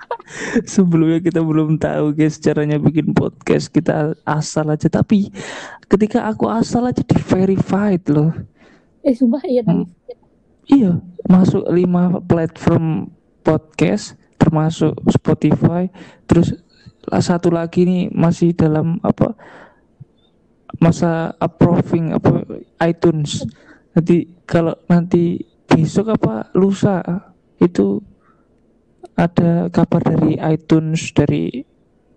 sebelumnya 0.65 1.19
kita 1.21 1.41
belum 1.41 1.81
tahu 1.81 2.15
guys 2.15 2.39
caranya 2.39 2.77
bikin 2.79 3.13
podcast. 3.17 3.73
Kita 3.73 4.15
asal 4.25 4.71
aja. 4.73 4.89
Tapi 4.89 5.33
ketika 5.89 6.29
aku 6.29 6.47
asal 6.49 6.89
aja 6.89 7.03
di 7.03 7.19
verified 7.19 8.05
loh. 8.13 8.33
Eh, 9.03 9.15
sumpah 9.15 9.43
iya 9.47 9.65
tadi. 9.65 9.87
Iya, 10.69 11.01
masuk 11.25 11.65
lima 11.73 12.21
platform 12.21 13.09
podcast 13.41 14.21
termasuk 14.37 14.93
Spotify. 15.09 15.89
Terus 16.29 16.61
satu 17.09 17.49
lagi 17.49 17.89
nih 17.89 18.13
masih 18.13 18.53
dalam 18.53 19.01
apa 19.01 19.33
masa 20.77 21.33
approving 21.41 22.13
apa 22.13 22.45
iTunes. 22.85 23.49
Nanti 23.97 24.29
kalau 24.45 24.77
nanti 24.93 25.41
besok 25.65 26.13
apa 26.13 26.53
lusa 26.53 27.01
itu 27.65 28.05
ada 29.17 29.73
kabar 29.73 30.05
dari 30.05 30.37
iTunes 30.37 31.17
dari 31.17 31.65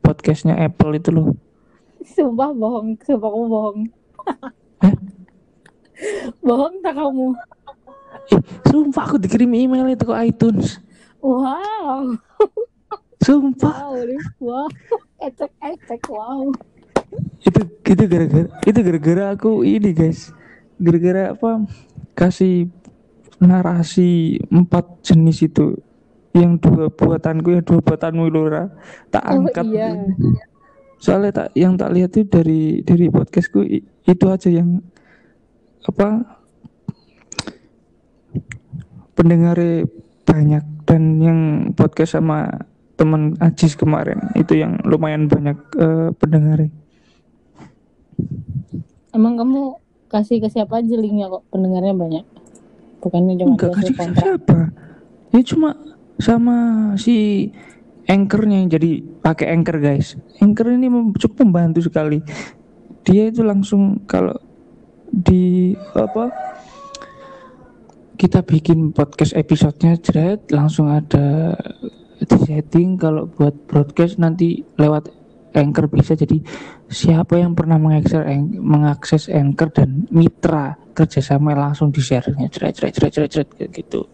podcastnya 0.04 0.60
Apple 0.60 1.00
itu 1.00 1.10
loh. 1.10 1.32
Sumpah 2.04 2.52
bohong, 2.52 3.00
sumpah 3.00 3.30
kamu 3.32 3.48
bohong. 3.48 3.80
Hah? 4.84 4.96
bohong 6.46 6.76
tak 6.84 6.94
kamu? 7.00 7.32
Eh, 8.30 8.42
sumpah 8.70 9.04
aku 9.10 9.18
dikirim 9.18 9.50
email 9.58 9.90
itu 9.90 10.06
ke 10.06 10.16
iTunes. 10.22 10.78
Wow, 11.22 12.18
Sumpah. 13.22 13.94
wow, 13.94 13.98
wow. 14.42 14.68
Ecek, 15.22 15.52
ecek, 15.62 16.02
wow. 16.10 16.50
itu 17.42 17.62
itu 17.86 18.04
gara-gara 18.08 18.48
itu 18.64 18.80
gara-gara 18.80 19.24
aku 19.36 19.68
ini 19.68 19.92
guys 19.92 20.32
gara-gara 20.80 21.36
apa 21.36 21.68
kasih 22.16 22.72
narasi 23.42 24.40
empat 24.48 25.02
jenis 25.04 25.44
itu 25.44 25.76
yang 26.32 26.56
dua 26.62 26.88
buatanku 26.88 27.52
yang 27.52 27.66
dua 27.66 27.84
buatanmu 27.84 28.32
Lora 28.32 28.72
tak 29.12 29.28
Oh 29.28 29.44
angkat 29.44 29.66
iya. 29.68 29.92
soalnya 31.02 31.32
tak 31.36 31.48
yang 31.58 31.76
tak 31.76 31.92
lihat 31.92 32.16
itu 32.16 32.30
dari 32.30 32.62
dari 32.86 33.12
podcastku 33.12 33.60
itu 34.08 34.26
aja 34.30 34.48
yang 34.48 34.80
apa 35.84 36.41
pendengarnya 39.22 39.86
banyak 40.26 40.66
dan 40.90 41.22
yang 41.22 41.40
podcast 41.78 42.18
sama 42.18 42.50
teman 42.98 43.38
Ajis 43.38 43.78
kemarin 43.78 44.18
itu 44.34 44.58
yang 44.58 44.82
lumayan 44.82 45.30
banyak 45.30 45.58
eh, 45.78 46.10
pendengarnya. 46.18 46.74
Emang 49.14 49.38
kamu 49.38 49.78
kasih 50.10 50.42
ke 50.42 50.50
siapa 50.50 50.82
aja 50.82 50.98
linknya 50.98 51.30
kok? 51.30 51.46
Pendengarnya 51.54 51.94
banyak? 51.94 52.26
Bukannya 53.06 53.34
cuma 53.38 53.54
Enggak 53.54 53.72
kasih 53.78 53.94
ke 53.94 54.04
siapa? 54.18 54.58
Ya 55.38 55.42
cuma 55.46 55.70
sama 56.18 56.58
si 56.98 57.50
anchornya 58.10 58.66
yang 58.66 58.70
jadi 58.74 59.06
pakai 59.22 59.54
anchor 59.54 59.78
guys. 59.78 60.18
Anchor 60.42 60.74
ini 60.74 60.90
cukup 61.22 61.46
membantu 61.46 61.86
sekali. 61.86 62.26
Dia 63.06 63.30
itu 63.30 63.46
langsung 63.46 64.02
kalau 64.10 64.38
di 65.12 65.74
apa 65.94 66.32
kita 68.22 68.46
bikin 68.46 68.94
podcast 68.94 69.34
episodenya 69.34 69.98
jeret 69.98 70.46
langsung 70.54 70.94
ada 70.94 71.58
di 72.22 72.38
setting. 72.46 72.94
Kalau 72.94 73.26
buat 73.26 73.66
broadcast 73.66 74.22
nanti 74.22 74.62
lewat 74.78 75.10
Anchor 75.58 75.90
bisa. 75.90 76.14
Jadi 76.14 76.38
siapa 76.86 77.42
yang 77.42 77.58
pernah 77.58 77.82
mengakses 77.82 78.22
mengakses 78.62 79.26
Anchor 79.26 79.74
dan 79.74 80.06
mitra 80.14 80.78
kerjasama 80.94 81.58
langsung 81.58 81.90
di 81.90 81.98
share-nya 81.98 82.46
ceret 82.54 82.78
ceret 82.78 82.94
ceret 82.94 83.30
ceret 83.34 83.50
kayak 83.58 83.70
gitu. 83.74 84.06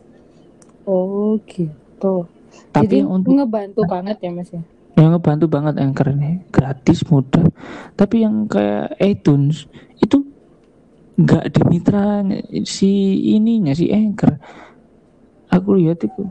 Oh 0.88 1.36
gitu. 1.44 2.24
tapi 2.72 2.88
Jadi 2.88 2.98
untuk 3.04 3.36
ngebantu 3.36 3.84
banget 3.92 4.24
ya 4.24 4.32
mas 4.32 4.48
ya. 4.56 4.64
yang 4.96 5.20
ngebantu 5.20 5.46
banget 5.52 5.84
Anchor 5.84 6.16
ini 6.16 6.48
gratis 6.48 7.04
mudah. 7.12 7.44
Tapi 8.00 8.24
yang 8.24 8.48
kayak 8.48 8.96
iTunes 9.04 9.68
itu 10.00 10.24
nggak 11.18 11.46
di 11.50 11.62
mitra 11.66 12.22
si 12.70 13.18
ininya 13.34 13.74
si 13.74 13.90
Anchor 13.90 14.38
aku 15.50 15.70
lihat 15.82 16.06
itu 16.06 16.24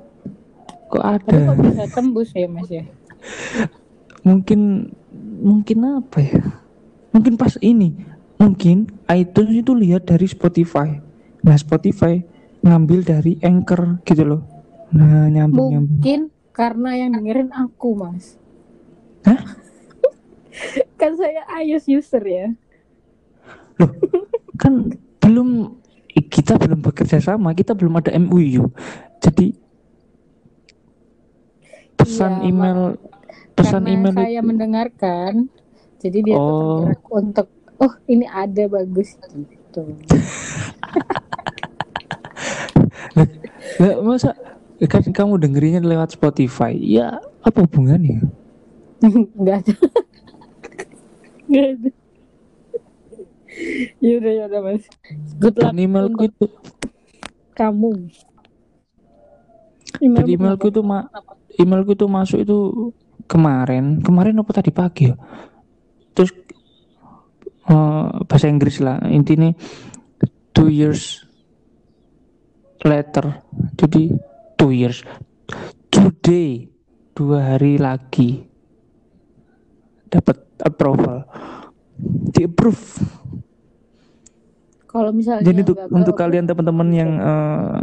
kok 0.87 1.03
ada 1.03 1.51
kok 1.51 1.59
bisa 1.59 1.85
tembus 1.91 2.31
ya 2.31 2.47
mas 2.47 2.71
ya? 2.71 2.87
mungkin 4.23 4.91
mungkin 5.43 5.79
apa 5.99 6.19
ya 6.23 6.43
mungkin 7.11 7.35
pas 7.35 7.59
ini 7.59 7.99
mungkin 8.39 8.87
iTunes 9.11 9.67
itu 9.67 9.75
lihat 9.75 10.07
dari 10.07 10.31
Spotify 10.31 11.03
nah 11.43 11.59
Spotify 11.59 12.23
ngambil 12.63 13.03
dari 13.03 13.43
Anchor 13.43 13.99
gitu 14.07 14.23
loh 14.23 14.43
nah 14.95 15.27
nyambung 15.27 15.75
nyambung 15.75 15.99
Mungkin 15.99 16.21
karena 16.57 16.97
yang 16.97 17.13
dengerin 17.13 17.53
aku 17.53 17.93
mas. 17.93 18.41
Hah? 19.29 19.37
kan 21.01 21.13
saya 21.21 21.45
iOS 21.61 21.85
user 21.93 22.25
ya. 22.25 22.49
loh 23.77 23.93
kan 24.57 24.93
belum 25.21 25.77
kita 26.17 26.57
belum 26.57 26.81
bekerja 26.81 27.21
sama 27.21 27.53
kita 27.53 27.77
belum 27.77 28.01
ada 28.01 28.11
MUU 28.17 28.73
jadi 29.21 29.53
pesan 31.97 32.33
Iya, 32.41 32.49
email 32.53 32.81
pesan 33.57 33.83
karena 33.85 33.95
email 33.97 34.15
saya 34.15 34.41
itu 34.41 34.49
mendengarkan, 34.49 35.33
jadi 35.97 36.19
dia 36.23 36.37
Oh. 36.37 36.85
untuk 37.09 37.49
oh 37.81 37.93
ini 38.07 38.29
ada 38.29 38.69
bagus 38.69 39.17
gitu. 39.33 39.97
Lah, 43.77 43.95
masa 44.05 44.37
kan 44.89 45.05
kamu 45.09 45.41
dengerinnya 45.41 45.81
lewat 45.81 46.17
Spotify 46.17 46.77
ya 46.77 47.17
apa 47.45 47.65
hubungannya 47.65 48.21
Enggak 49.37 49.65
ada. 49.65 49.75
Enggak 51.49 51.67
ada. 51.77 51.91
Yaudah 54.05 54.33
yaudah 54.45 54.61
mas. 54.61 54.85
Good 55.41 55.57
luck 55.61 55.73
untuk 55.73 56.23
itu 56.29 56.47
kamu. 57.57 57.91
Jadi 59.97 60.33
emailku 60.37 60.69
itu 60.69 60.83
ma 60.85 61.09
emailku 61.57 61.97
itu 61.97 62.05
masuk 62.05 62.39
itu 62.45 62.59
kemarin, 63.25 64.05
kemarin 64.05 64.37
apa 64.37 64.53
tadi? 64.53 64.69
Pagi 64.69 65.09
ya? 65.09 65.17
Terus 66.13 66.31
eh, 67.73 68.09
bahasa 68.29 68.47
Inggris 68.47 68.77
lah, 68.85 69.01
intinya 69.09 69.57
two 70.53 70.69
years 70.69 71.25
later. 72.85 73.41
Jadi 73.81 74.13
two 74.61 74.73
years. 74.77 75.01
Today 75.89 76.69
dua 77.17 77.57
hari 77.57 77.81
lagi. 77.81 78.45
Dapat 80.13 80.61
approval. 80.61 81.25
Di 82.37 82.45
approve 82.45 82.85
Kalau 84.97 85.13
misalnya 85.13 85.45
jadi 85.45 85.61
untuk 85.61 85.77
untuk 85.93 86.15
kalian 86.17 86.49
teman-teman 86.49 86.89
yang 86.89 87.11
eh, 87.21 87.77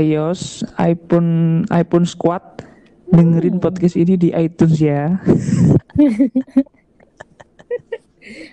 iOS, 0.00 0.64
iPhone, 0.80 1.62
iPhone 1.68 2.08
Squad 2.08 2.64
dengerin 3.12 3.60
podcast 3.60 4.00
ini 4.00 4.16
di 4.16 4.32
iTunes 4.32 4.80
ya. 4.80 5.20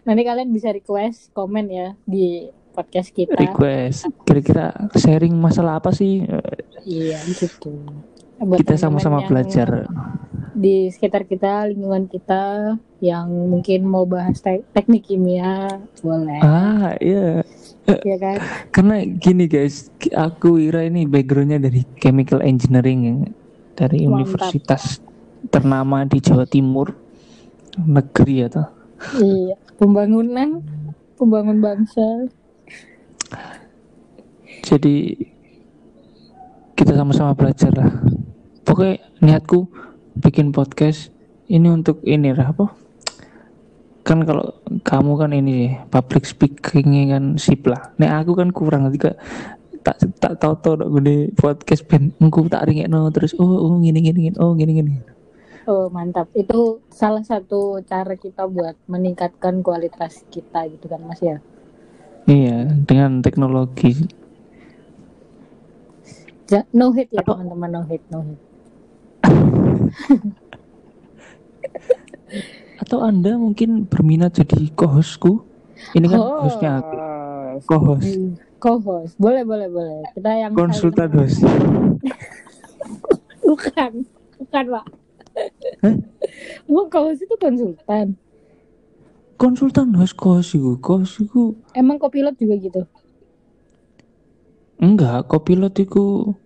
nanti 0.03 0.21
kalian 0.27 0.51
bisa 0.51 0.75
request 0.75 1.31
komen 1.31 1.71
ya 1.71 1.87
di 2.03 2.51
podcast 2.75 3.15
kita. 3.15 3.39
Request. 3.39 4.11
Kira-kira 4.27 4.75
sharing 4.95 5.35
masalah 5.35 5.79
apa 5.79 5.95
sih? 5.95 6.27
Iya 6.83 7.19
gitu. 7.27 7.79
Buat 8.41 8.57
Kita 8.57 8.73
sama-sama 8.73 9.21
belajar. 9.23 9.85
di 10.51 10.91
sekitar 10.91 11.23
kita, 11.23 11.63
lingkungan 11.71 12.11
kita 12.11 12.75
yang 12.99 13.31
mungkin 13.31 13.87
mau 13.87 14.03
bahas 14.03 14.43
te- 14.43 14.65
teknik 14.75 15.07
kimia, 15.07 15.79
boleh. 16.03 16.41
Ah, 16.43 16.91
iya. 16.99 17.45
Ya 17.89 18.17
kan? 18.21 18.37
Karena 18.69 19.03
gini 19.03 19.49
guys, 19.49 19.89
aku 20.13 20.61
Ira 20.61 20.85
ini 20.85 21.09
backgroundnya 21.09 21.59
dari 21.59 21.81
chemical 21.97 22.39
engineering 22.45 22.99
ya. 23.03 23.15
dari 23.71 24.05
Mantap. 24.05 24.13
universitas 24.13 24.83
ternama 25.49 26.05
di 26.05 26.21
Jawa 26.21 26.45
Timur 26.45 26.93
negeri 27.79 28.45
ya 28.45 28.47
toh. 28.51 28.69
Iya, 29.17 29.57
pembangunan, 29.81 30.61
pembangun 31.17 31.57
bangsa. 31.57 32.29
Jadi 34.61 35.17
kita 36.77 36.93
sama-sama 36.93 37.33
belajar 37.33 37.73
lah. 37.73 37.89
Pokoknya 38.61 39.01
niatku 39.25 39.65
bikin 40.21 40.53
podcast 40.53 41.09
ini 41.49 41.67
untuk 41.73 41.99
ini 42.05 42.29
lah 42.31 42.53
apa? 42.53 42.80
Kan 44.11 44.27
kalau 44.27 44.43
kamu 44.83 45.11
kan 45.15 45.31
ini 45.31 45.51
sih 45.55 45.71
public 45.87 46.27
speakingnya 46.27 47.15
kan 47.15 47.39
sip 47.39 47.63
lah. 47.63 47.95
Nek 47.95 48.11
aku 48.27 48.35
kan 48.35 48.51
kurang 48.51 48.83
nanti 48.83 48.99
kak 48.99 49.15
tak 49.87 50.03
tak 50.19 50.35
tahu 50.35 50.53
tahu 50.59 50.73
dok 50.83 50.91
gede 50.99 51.31
podcast 51.39 51.87
pen 51.87 52.11
engku 52.19 52.43
tak 52.51 52.67
ringekno 52.67 53.07
terus 53.09 53.31
oh 53.39 53.47
oh 53.65 53.79
gini 53.79 54.03
gini 54.03 54.29
gini 54.29 54.37
oh 54.37 54.51
gini 54.53 54.73
gini 54.75 54.93
Oh 55.69 55.93
mantap, 55.93 56.25
itu 56.33 56.81
salah 56.89 57.21
satu 57.21 57.85
cara 57.85 58.17
kita 58.17 58.49
buat 58.49 58.73
meningkatkan 58.89 59.61
kualitas 59.61 60.25
kita 60.33 60.65
gitu 60.73 60.89
kan 60.89 61.05
mas 61.05 61.21
ya. 61.21 61.37
iya 62.25 62.65
dengan 62.65 63.21
teknologi 63.21 64.09
Ja- 66.49 66.67
no 66.75 66.91
hate 66.91 67.13
ya 67.13 67.21
teman-teman, 67.23 67.69
no 67.71 67.81
hate, 67.85 68.05
no 68.09 68.19
hate. 68.25 68.43
atau 72.81 73.05
anda 73.05 73.37
mungkin 73.37 73.85
berminat 73.85 74.41
jadi 74.41 74.73
co-hostku 74.73 75.45
ini 75.93 76.09
kan 76.09 76.21
hostnya 76.41 76.81
aku 76.81 76.95
co-host 77.69 78.17
Hmm, 78.17 78.33
Co-host, 78.61 79.17
boleh 79.17 79.41
boleh 79.41 79.65
boleh. 79.73 80.05
Kita 80.13 80.37
yang 80.37 80.53
konsultan 80.53 81.09
host 81.17 81.41
Bukan, 83.41 84.05
bukan 84.37 84.65
pak. 84.69 84.85
Hah? 85.81 85.95
Emang 86.69 86.87
co-host 86.93 87.25
itu 87.25 87.35
konsultan. 87.41 88.13
konsultan 89.41 89.97
host 89.97 90.13
co-host 90.13 90.53
Emang 91.73 91.97
kopilot 91.97 92.37
juga 92.37 92.53
gitu. 92.61 92.81
Enggak, 94.77 95.25
kopilot 95.25 95.73
itu 95.81 96.37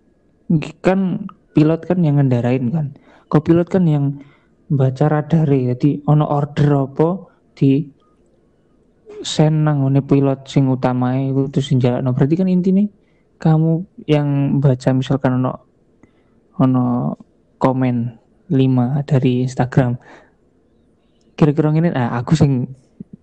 kan 0.80 1.28
pilot 1.52 1.84
kan 1.84 2.00
yang 2.00 2.16
ngendarain 2.16 2.72
kan. 2.72 2.96
Kopilot 3.28 3.68
kan 3.68 3.84
yang 3.84 4.24
baca 4.66 5.06
radar 5.06 5.46
jadi 5.46 6.02
ono 6.10 6.26
order 6.26 6.90
apa 6.90 7.10
di 7.54 7.86
send 9.22 9.66
nang 9.66 9.86
ngene 9.86 10.02
pilot 10.06 10.46
sing 10.46 10.70
utama 10.70 11.18
itu 11.18 11.50
terus 11.50 11.70
sing 11.70 11.82
jalakno. 11.82 12.14
Berarti 12.14 12.36
kan 12.38 12.50
intine 12.50 12.90
kamu 13.38 13.86
yang 14.10 14.60
baca 14.62 14.90
misalkan 14.94 15.42
ono 15.42 15.54
ono 16.62 17.16
komen 17.58 17.96
5 18.52 19.10
dari 19.10 19.46
Instagram. 19.46 19.98
Kira-kira 21.36 21.74
ngene 21.74 21.90
ah 21.94 22.18
aku 22.22 22.38
sing 22.38 22.70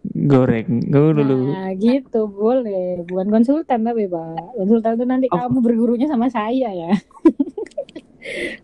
goreng. 0.02 0.90
Ngono 0.90 1.22
dulu. 1.22 1.36
Nah 1.54 1.70
gitu 1.78 2.26
boleh. 2.28 3.06
Bukan 3.06 3.30
konsultan 3.30 3.86
tapi 3.86 4.10
pak. 4.10 4.58
Konsultan 4.58 4.92
itu 4.98 5.04
nanti 5.06 5.26
Oh. 5.30 5.38
kamu 5.38 5.58
bergurunya 5.62 6.06
sama 6.10 6.26
saya 6.28 6.70
ya. 6.70 6.90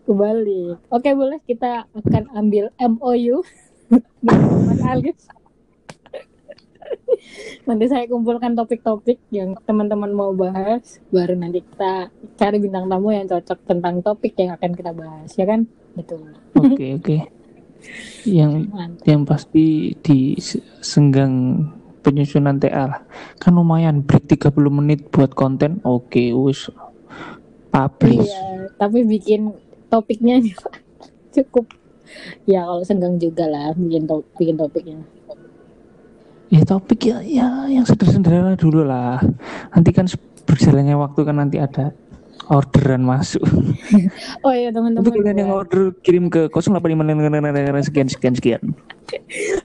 Kembali. 0.03 0.79
Oke 0.89 1.09
boleh 1.11 1.39
kita 1.43 1.85
akan 1.91 2.23
ambil 2.33 2.71
MOU 2.79 3.43
dengan 4.21 4.59
Mas 4.67 4.81
Alif. 4.81 5.17
nanti 7.67 7.85
saya 7.85 8.09
kumpulkan 8.09 8.57
topik-topik 8.57 9.19
yang 9.29 9.53
teman-teman 9.61 10.09
mau 10.09 10.31
bahas. 10.33 10.97
Baru 11.11 11.37
nanti 11.37 11.61
kita 11.61 12.09
cari 12.33 12.57
bintang 12.57 12.89
tamu 12.89 13.13
yang 13.13 13.27
cocok 13.27 13.59
tentang 13.67 14.01
topik 14.01 14.33
yang 14.35 14.55
akan 14.57 14.71
kita 14.73 14.91
bahas 14.95 15.29
ya 15.37 15.45
kan? 15.45 15.67
Betul. 15.93 16.33
Oke, 16.55 16.97
oke. 16.97 17.17
Yang 18.25 18.51
Mantap. 18.73 19.05
yang 19.05 19.21
pasti 19.23 19.93
di 20.01 20.35
se- 20.41 20.63
senggang 20.81 21.63
penyusunan 22.01 22.57
TA 22.57 22.83
lah. 22.89 23.01
Kan 23.37 23.55
lumayan 23.55 24.01
break 24.01 24.27
30 24.27 24.49
menit 24.71 25.11
buat 25.11 25.35
konten. 25.35 25.83
Oke, 25.83 26.31
wis 26.33 26.67
publish. 27.69 28.29
Iya, 28.29 28.73
tapi 28.75 29.05
bikin 29.05 29.53
topiknya 29.87 30.41
cukup. 31.33 31.69
Ya 32.49 32.65
kalau 32.65 32.81
senggang 32.81 33.21
juga 33.21 33.45
lah 33.45 33.73
bikin 33.77 34.09
to- 34.09 34.25
bikin 34.37 34.57
topiknya. 34.57 34.97
Ya 36.49 36.65
topik 36.65 37.05
ya 37.05 37.21
ya 37.21 37.69
yang 37.69 37.85
sederhana 37.85 38.57
dulu 38.57 38.81
lah. 38.81 39.21
Nanti 39.69 39.93
kan 39.93 40.09
berjalannya 40.49 40.97
waktu 40.97 41.19
kan 41.21 41.37
nanti 41.37 41.61
ada 41.61 41.93
orderan 42.49 43.05
masuk. 43.05 43.45
Oh 44.41 44.49
iya 44.49 44.73
teman-teman. 44.73 45.05
Untuk 45.05 45.13
kalian 45.21 45.45
yang 45.45 45.53
order 45.53 45.93
kirim 46.01 46.33
ke 46.33 46.49
085 46.49 47.85
sekian 47.85 48.09
sekian 48.09 48.33
sekian. 48.33 48.61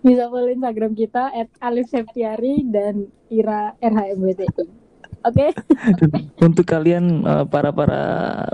bisa 0.04 0.28
follow 0.32 0.48
Instagram 0.48 0.92
kita 0.96 1.32
@alif_septiari 1.60 2.64
dan 2.68 3.08
Ira 3.32 3.76
RHMBTI. 3.80 4.83
Oke. 5.24 5.56
Untuk 6.44 6.68
kalian 6.68 7.24
uh, 7.24 7.48
para 7.48 7.72
para 7.72 8.00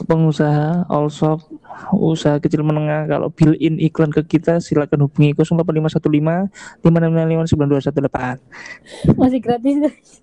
pengusaha 0.06 0.86
all 0.86 1.10
shop 1.10 1.42
usaha 1.90 2.38
kecil 2.38 2.62
menengah 2.62 3.10
kalau 3.10 3.26
bill 3.34 3.58
in 3.58 3.82
iklan 3.82 4.14
ke 4.14 4.38
kita 4.38 4.62
silakan 4.62 5.10
hubungi 5.10 5.34
08515 5.34 6.86
565 6.86 9.18
Masih 9.18 9.40
gratis 9.42 9.76
guys. 9.82 10.22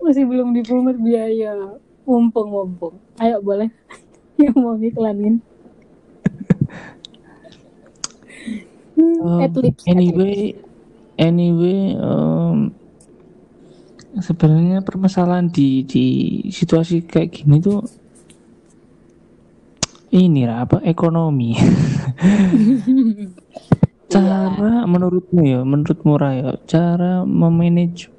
Masih 0.00 0.24
belum 0.28 0.52
dipungut 0.52 0.96
biaya. 1.00 1.80
Mumpung 2.04 2.52
mumpung. 2.52 3.00
Ayo 3.16 3.40
boleh 3.40 3.72
yang 4.40 4.56
mau 4.58 4.76
iklanin. 4.76 5.40
Um, 9.00 9.40
anyway, 9.88 10.54
anyway, 11.16 11.96
um, 11.96 12.72
sebenarnya 14.20 14.84
permasalahan 14.84 15.48
di 15.48 15.84
di 15.88 16.06
situasi 16.52 17.04
kayak 17.04 17.30
gini 17.32 17.56
tuh 17.60 17.80
ini 20.10 20.44
lah 20.44 20.66
apa 20.66 20.82
ekonomi. 20.84 21.54
cara 24.10 24.50
menurutmu 24.84 25.40
ya, 25.46 25.62
menurutmu 25.62 26.18
Raya, 26.18 26.58
cara 26.66 27.22
memanage 27.22 28.10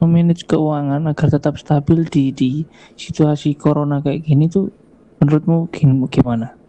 memanage 0.00 0.48
keuangan 0.48 1.04
agar 1.04 1.28
tetap 1.28 1.60
stabil 1.60 2.08
di 2.08 2.32
di 2.32 2.50
situasi 2.96 3.52
corona 3.56 4.00
kayak 4.00 4.24
gini 4.24 4.48
tuh 4.48 4.72
menurutmu 5.20 5.68
gimana? 6.08 6.63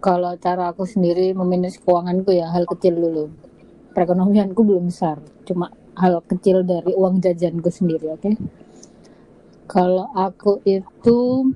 Kalau 0.00 0.32
cara 0.40 0.72
aku 0.72 0.88
sendiri 0.88 1.36
memanage 1.36 1.76
keuanganku 1.84 2.32
ya 2.32 2.48
hal 2.48 2.64
kecil 2.64 2.96
dulu. 2.96 3.28
Perekonomianku 3.92 4.64
belum 4.64 4.88
besar, 4.88 5.20
cuma 5.44 5.68
hal 5.98 6.24
kecil 6.24 6.64
dari 6.64 6.96
uang 6.96 7.20
jajanku 7.20 7.68
sendiri, 7.68 8.16
oke? 8.16 8.22
Okay? 8.22 8.34
Kalau 9.68 10.08
aku 10.16 10.64
itu 10.64 11.52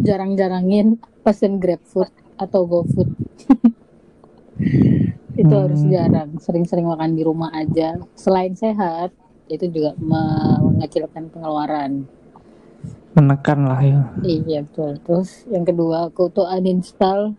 jarang-jarangin 0.00 0.96
pesen 1.20 1.60
GrabFood 1.60 2.08
atau 2.40 2.64
GoFood. 2.64 3.12
itu 5.40 5.52
hmm. 5.52 5.62
harus 5.68 5.82
jarang, 5.90 6.30
sering-sering 6.40 6.88
makan 6.88 7.12
di 7.12 7.22
rumah 7.26 7.52
aja. 7.52 8.00
Selain 8.16 8.56
sehat, 8.56 9.12
itu 9.52 9.68
juga 9.68 9.92
mengecilkan 10.00 11.28
pengeluaran 11.28 12.08
menekan 13.14 13.70
lah 13.70 13.80
ya. 13.80 14.00
Iya 14.26 14.66
betul. 14.66 14.98
Terus 15.06 15.46
yang 15.46 15.62
kedua 15.62 16.10
aku 16.10 16.28
tuh 16.34 16.50
uninstall 16.50 17.38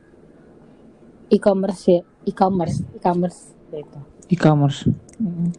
e-commerce 1.28 1.84
ya. 1.92 2.02
E-commerce 2.26 2.82
e-commerce 2.96 3.54
itu. 3.76 4.00
E-commerce. 4.32 4.88
Hmm, 5.20 5.52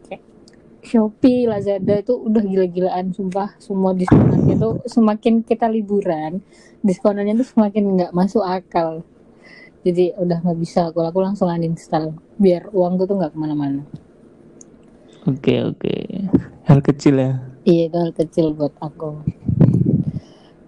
Shopee, 0.81 1.45
Lazada 1.45 2.01
itu 2.01 2.17
udah 2.17 2.43
gila-gilaan 2.43 3.13
sumpah. 3.13 3.55
Semua 3.61 3.93
diskonannya 3.93 4.55
tuh 4.57 4.73
semakin 4.89 5.45
kita 5.45 5.69
liburan 5.69 6.41
diskonannya 6.81 7.37
tuh 7.41 7.47
semakin 7.53 7.83
nggak 7.97 8.11
masuk 8.17 8.41
akal. 8.41 9.05
Jadi 9.85 10.17
udah 10.17 10.41
nggak 10.41 10.59
bisa 10.59 10.89
aku 10.89 11.05
aku 11.05 11.21
langsung 11.21 11.47
uninstall 11.47 12.17
biar 12.41 12.73
uangku 12.73 13.05
tuh 13.05 13.21
nggak 13.21 13.31
ke 13.31 13.39
mana-mana. 13.39 13.85
Oke 15.27 15.59
okay, 15.59 15.59
oke. 15.61 15.79
Okay. 15.83 16.03
hal 16.67 16.79
kecil 16.83 17.15
ya. 17.21 17.31
Iya 17.67 17.91
itu 17.91 17.97
hal 17.99 18.11
kecil 18.15 18.45
buat 18.55 18.73
aku 18.79 19.23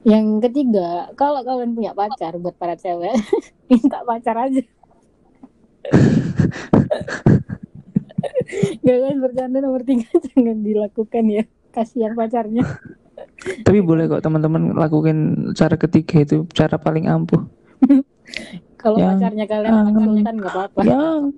yang 0.08 0.40
ketiga, 0.40 1.12
kalau 1.20 1.44
kalian 1.44 1.76
punya 1.76 1.92
pacar 1.92 2.40
buat 2.40 2.56
para 2.56 2.80
cewek, 2.80 3.16
minta 3.70 4.00
pacar 4.08 4.36
aja. 4.48 4.64
Gak 8.84 8.98
kan 9.06 9.16
bercanda 9.22 9.62
nomor 9.62 9.86
tiga 9.86 10.10
jangan 10.34 10.64
dilakukan 10.64 11.24
ya, 11.30 11.44
kasihan 11.76 12.16
pacarnya. 12.16 12.64
Tapi 13.64 13.80
boleh 13.84 14.08
kok 14.08 14.24
teman-teman 14.24 14.76
lakukan 14.76 15.52
cara 15.56 15.76
ketiga 15.76 16.24
itu 16.24 16.48
cara 16.56 16.80
paling 16.80 17.08
ampuh. 17.08 17.44
kalau 18.80 18.96
pacarnya 18.96 19.44
kalian 19.44 19.74
anak 19.76 19.94
sultan 20.00 20.36
nggak 20.40 20.54
apa-apa. 20.56 20.80
Yang 20.88 21.36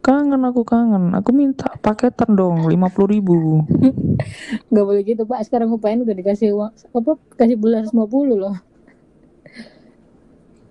kangen 0.00 0.42
aku 0.44 0.64
kangen. 0.64 1.12
Aku 1.16 1.30
minta 1.32 1.68
paketan 1.80 2.36
dong 2.36 2.68
lima 2.68 2.88
puluh 2.88 3.16
ribu. 3.16 3.64
Nggak 4.72 4.84
boleh 4.84 5.02
gitu 5.04 5.22
pak. 5.28 5.44
Sekarang 5.46 5.72
upain 5.72 6.00
udah 6.00 6.16
dikasih 6.16 6.56
uang 6.56 6.72
apa 6.72 7.12
kasih 7.36 7.56
bulan 7.60 7.88
lima 7.88 8.06
puluh 8.08 8.36
loh. 8.36 8.56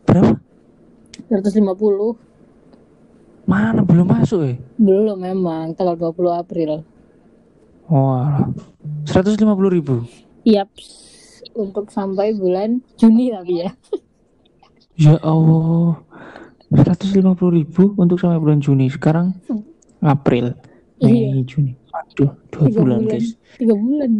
Berapa? 0.05 0.41
seratus 1.29 1.53
lima 1.57 1.77
puluh. 1.77 2.17
Mana? 3.45 3.81
Belum 3.81 4.05
masuk 4.05 4.45
ya 4.45 4.55
belum 4.77 5.17
memang. 5.21 5.73
Tanggal 5.73 5.97
20 5.97 6.33
April. 6.33 6.71
Wah 7.89 8.49
seratus 9.05 9.37
lima 9.37 9.53
puluh 9.57 9.73
ribu. 9.73 10.05
Iya 10.45 10.65
untuk 11.57 11.89
sampai 11.89 12.33
bulan 12.37 12.81
Juni 12.95 13.33
tapi 13.33 13.65
ya. 13.65 13.69
Ya 14.99 15.15
Allah 15.23 16.03
150 16.69 17.17
ribu 17.49 17.97
untuk 17.97 18.21
sampai 18.21 18.38
bulan 18.38 18.62
Juni. 18.62 18.93
Sekarang 18.93 19.34
April. 20.05 20.53
Mei 21.01 21.34
iya. 21.34 21.41
Juni. 21.41 21.73
Aduh 21.89 22.29
dua 22.53 22.63
tiga 22.69 22.79
bulan, 22.86 22.99
bulan. 23.01 23.12
guys. 23.17 23.27
Tiga 23.58 23.73
bulan. 23.73 24.12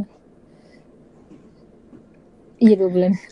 Iya 2.60 2.74
dua 2.76 2.90
bulan. 2.90 3.14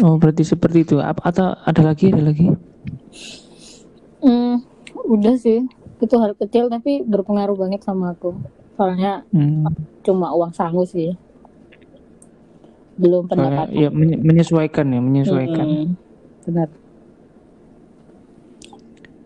Oh 0.00 0.16
berarti 0.16 0.40
seperti 0.40 0.88
itu. 0.88 0.96
Apa 1.04 1.20
atau 1.28 1.52
ada 1.68 1.82
lagi 1.84 2.08
ada 2.08 2.24
lagi? 2.24 2.48
Hmm, 4.24 4.64
udah 5.04 5.36
sih. 5.36 5.68
Itu 6.00 6.16
hal 6.16 6.32
kecil 6.32 6.72
tapi 6.72 7.04
berpengaruh 7.04 7.60
banget 7.60 7.84
sama 7.84 8.16
aku. 8.16 8.32
Soalnya 8.80 9.28
hmm. 9.36 9.68
cuma 10.00 10.32
uang 10.32 10.56
sangu 10.56 10.88
sih 10.88 11.12
belum 12.96 13.28
pendapatan. 13.28 13.72
ya 13.72 13.88
menyesuaikan 13.92 14.86
ya 14.92 15.00
menyesuaikan. 15.00 15.66
Hmm, 15.66 15.88
benar. 16.44 16.68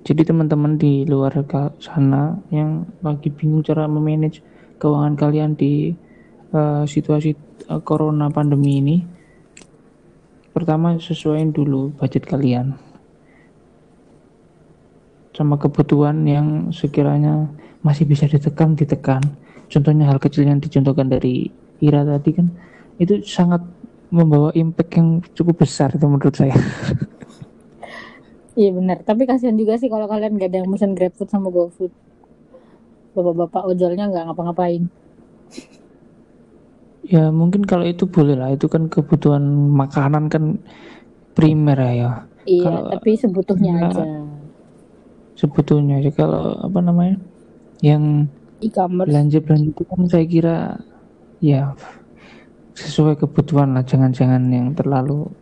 Jadi 0.07 0.23
teman-teman 0.23 0.79
di 0.79 1.03
luar 1.03 1.35
sana 1.83 2.39
yang 2.55 2.87
lagi 3.03 3.27
bingung 3.27 3.67
cara 3.67 3.91
memanage 3.91 4.39
keuangan 4.79 5.19
kalian 5.19 5.59
di 5.59 5.99
uh, 6.55 6.87
situasi 6.87 7.35
uh, 7.67 7.83
corona 7.83 8.31
pandemi 8.31 8.79
ini, 8.79 8.97
pertama 10.55 10.95
sesuaiin 10.95 11.51
dulu 11.51 11.91
budget 11.99 12.23
kalian 12.23 12.79
sama 15.37 15.61
kebutuhan 15.61 16.25
yang 16.25 16.73
sekiranya 16.73 17.51
masih 17.85 18.09
bisa 18.09 18.25
ditekan 18.25 18.73
ditekan. 18.73 19.21
Contohnya 19.69 20.09
hal 20.09 20.17
kecil 20.17 20.49
yang 20.49 20.63
dicontohkan 20.63 21.13
dari 21.13 21.53
Ira 21.85 22.09
tadi 22.09 22.31
kan 22.33 22.49
itu 22.97 23.21
sangat 23.25 23.63
membawa 24.09 24.55
impact 24.55 24.91
yang 24.97 25.09
cukup 25.35 25.67
besar 25.67 25.93
itu 25.93 26.07
menurut 26.07 26.33
saya. 26.33 26.55
iya 28.61 28.71
benar, 28.73 29.03
tapi 29.05 29.29
kasihan 29.29 29.57
juga 29.59 29.77
sih 29.77 29.91
kalau 29.91 30.07
kalian 30.09 30.41
gak 30.41 30.51
ada 30.55 30.59
yang 30.65 30.71
pesan 30.73 30.97
GrabFood 30.97 31.29
sama 31.29 31.53
GoFood. 31.53 31.93
Bapak-bapak 33.17 33.63
ojolnya 33.73 34.13
nggak 34.13 34.25
ngapa-ngapain. 34.29 34.93
Ya 37.07 37.33
mungkin 37.33 37.65
kalau 37.65 37.87
itu 37.89 38.05
boleh 38.05 38.37
lah, 38.37 38.53
itu 38.53 38.69
kan 38.69 38.93
kebutuhan 38.93 39.41
makanan 39.73 40.29
kan 40.29 40.61
primer 41.33 41.79
ya. 41.79 42.11
Iya, 42.47 42.63
kalau, 42.63 42.81
tapi 42.95 43.11
sebutuhnya 43.19 43.73
ya, 43.73 43.87
aja. 43.91 44.05
Sebetulnya 45.37 46.01
aja 46.01 46.11
kalau 46.15 46.57
apa 46.61 46.79
namanya 46.81 47.17
yang 47.85 48.31
e-commerce 48.64 49.12
belanja 49.12 49.39
belanja 49.45 49.68
itu 49.68 49.83
kan 49.85 50.01
saya 50.09 50.25
kira 50.25 50.57
ya 51.45 51.77
sesuai 52.77 53.16
kebutuhan 53.16 53.72
lah 53.72 53.85
jangan-jangan 53.89 54.53
yang 54.53 54.77
terlalu 54.77 55.33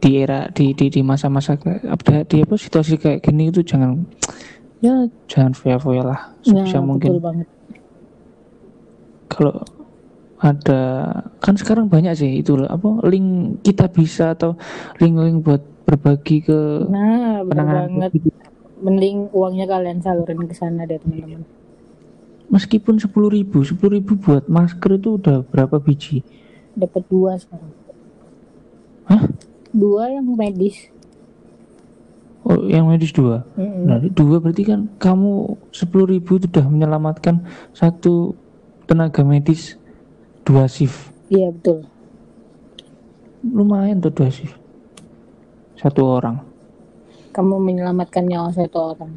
di 0.00 0.20
era 0.20 0.48
di 0.52 0.76
di 0.76 0.92
di 0.92 1.00
masa-masa 1.00 1.56
update 1.60 2.28
di 2.28 2.36
apa 2.44 2.54
situasi 2.56 3.00
kayak 3.00 3.24
gini 3.24 3.48
itu 3.48 3.64
jangan 3.64 4.00
ya 4.84 5.08
jangan 5.28 5.52
foya-foya 5.56 6.02
lah. 6.04 6.20
Sebisa 6.44 6.80
nah, 6.80 6.84
mungkin. 6.84 7.20
kalau 9.28 9.62
ada 10.40 10.80
kan 11.44 11.54
sekarang 11.56 11.92
banyak 11.92 12.16
sih 12.16 12.40
itu 12.40 12.56
apa 12.64 13.04
link 13.08 13.60
kita 13.60 13.92
bisa 13.92 14.32
atau 14.32 14.56
link-link 14.96 15.44
buat 15.44 15.60
berbagi 15.84 16.44
ke 16.44 16.88
nah 16.88 17.44
benar 17.44 17.88
banget. 17.88 18.10
Mending 18.80 19.28
uangnya 19.36 19.68
kalian 19.68 20.00
salurin 20.00 20.48
ke 20.48 20.56
sana 20.56 20.88
deh 20.88 20.96
teman-teman. 20.96 21.44
Meskipun 22.48 22.96
sepuluh 22.96 23.28
ribu 23.28 23.60
sepuluh 23.60 24.00
ribu 24.00 24.16
buat 24.16 24.48
masker 24.48 24.96
itu 24.96 25.20
udah 25.20 25.44
berapa 25.44 25.76
biji 25.76 26.24
dapat 26.80 27.02
dua 27.06 27.36
sekarang 27.36 27.72
Hah? 29.06 29.22
dua 29.70 30.10
yang 30.10 30.26
medis 30.34 30.88
oh 32.46 32.56
yang 32.66 32.88
medis 32.88 33.12
dua. 33.12 33.44
Mm-mm. 33.54 33.84
Nah, 33.84 33.98
dua 34.00 34.40
berarti 34.40 34.64
kan 34.64 34.88
kamu 34.96 35.60
sepuluh 35.70 36.08
ribu 36.08 36.40
sudah 36.40 36.64
menyelamatkan 36.66 37.44
satu 37.76 38.32
tenaga 38.88 39.22
medis 39.22 39.76
dua 40.42 40.66
shift. 40.66 41.12
Iya 41.30 41.54
betul. 41.54 41.86
Lumayan 43.44 44.02
tuh 44.02 44.10
dua 44.10 44.32
shift. 44.32 44.56
Satu 45.78 46.02
orang. 46.04 46.42
Kamu 47.30 47.62
menyelamatkan 47.62 48.26
nyawa 48.26 48.50
satu 48.50 48.96
orang. 48.96 49.14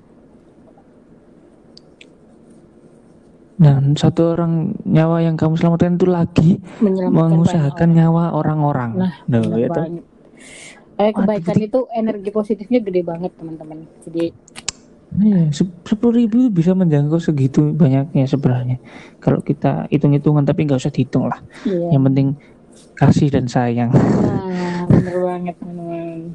Dan 3.53 3.93
satu 3.93 4.33
orang 4.33 4.73
nyawa 4.83 5.21
yang 5.21 5.37
kamu 5.37 5.53
selamatkan 5.55 5.93
itu 5.95 6.07
lagi 6.09 6.51
mengusahakan 6.81 7.89
nyawa 7.93 8.33
orang-orang. 8.33 8.97
Nah, 8.97 9.13
Nah, 9.29 9.45
itu. 9.45 9.69
banget. 9.69 10.03
Eh, 10.93 11.09
kebaikan 11.09 11.57
itu 11.57 11.79
energi 11.89 12.29
positifnya 12.29 12.79
gede 12.81 13.01
banget 13.01 13.33
teman-teman. 13.33 13.85
Jadi 14.05 14.33
Iya, 15.13 15.53
sepuluh 15.85 16.25
ribu 16.25 16.49
bisa 16.49 16.73
menjangkau 16.73 17.21
segitu 17.21 17.69
banyaknya 17.69 18.25
sebenarnya. 18.25 18.81
Kalau 19.21 19.45
kita 19.45 19.85
hitung-hitungan, 19.93 20.41
tapi 20.41 20.65
nggak 20.65 20.81
usah 20.81 20.89
dihitung 20.89 21.29
lah. 21.29 21.37
iya. 21.69 21.93
Yang 21.93 22.03
penting 22.09 22.27
kasih 22.97 23.29
dan 23.29 23.45
sayang. 23.45 23.93
Nah, 23.93 24.81
bener 24.89 25.17
banget 25.21 25.55
teman-teman. 25.61 26.33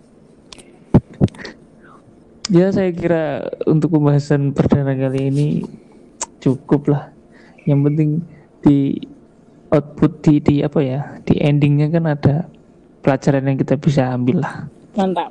Ya 2.49 2.71
saya 2.71 2.95
kira 2.95 3.25
untuk 3.67 3.93
pembahasan 3.93 4.55
perdana 4.55 4.95
kali 4.95 5.27
ini 5.29 5.47
cukup 6.43 6.91
lah. 6.91 7.05
Yang 7.69 7.81
penting 7.91 8.11
di 8.65 8.79
output 9.69 10.13
di, 10.25 10.35
di 10.41 10.55
apa 10.65 10.81
ya 10.81 11.01
di 11.29 11.37
endingnya 11.39 11.93
kan 11.93 12.05
ada 12.09 12.49
pelajaran 13.05 13.49
yang 13.49 13.59
kita 13.61 13.75
bisa 13.77 14.13
ambil 14.13 14.45
lah. 14.45 14.69
Mantap. 14.97 15.31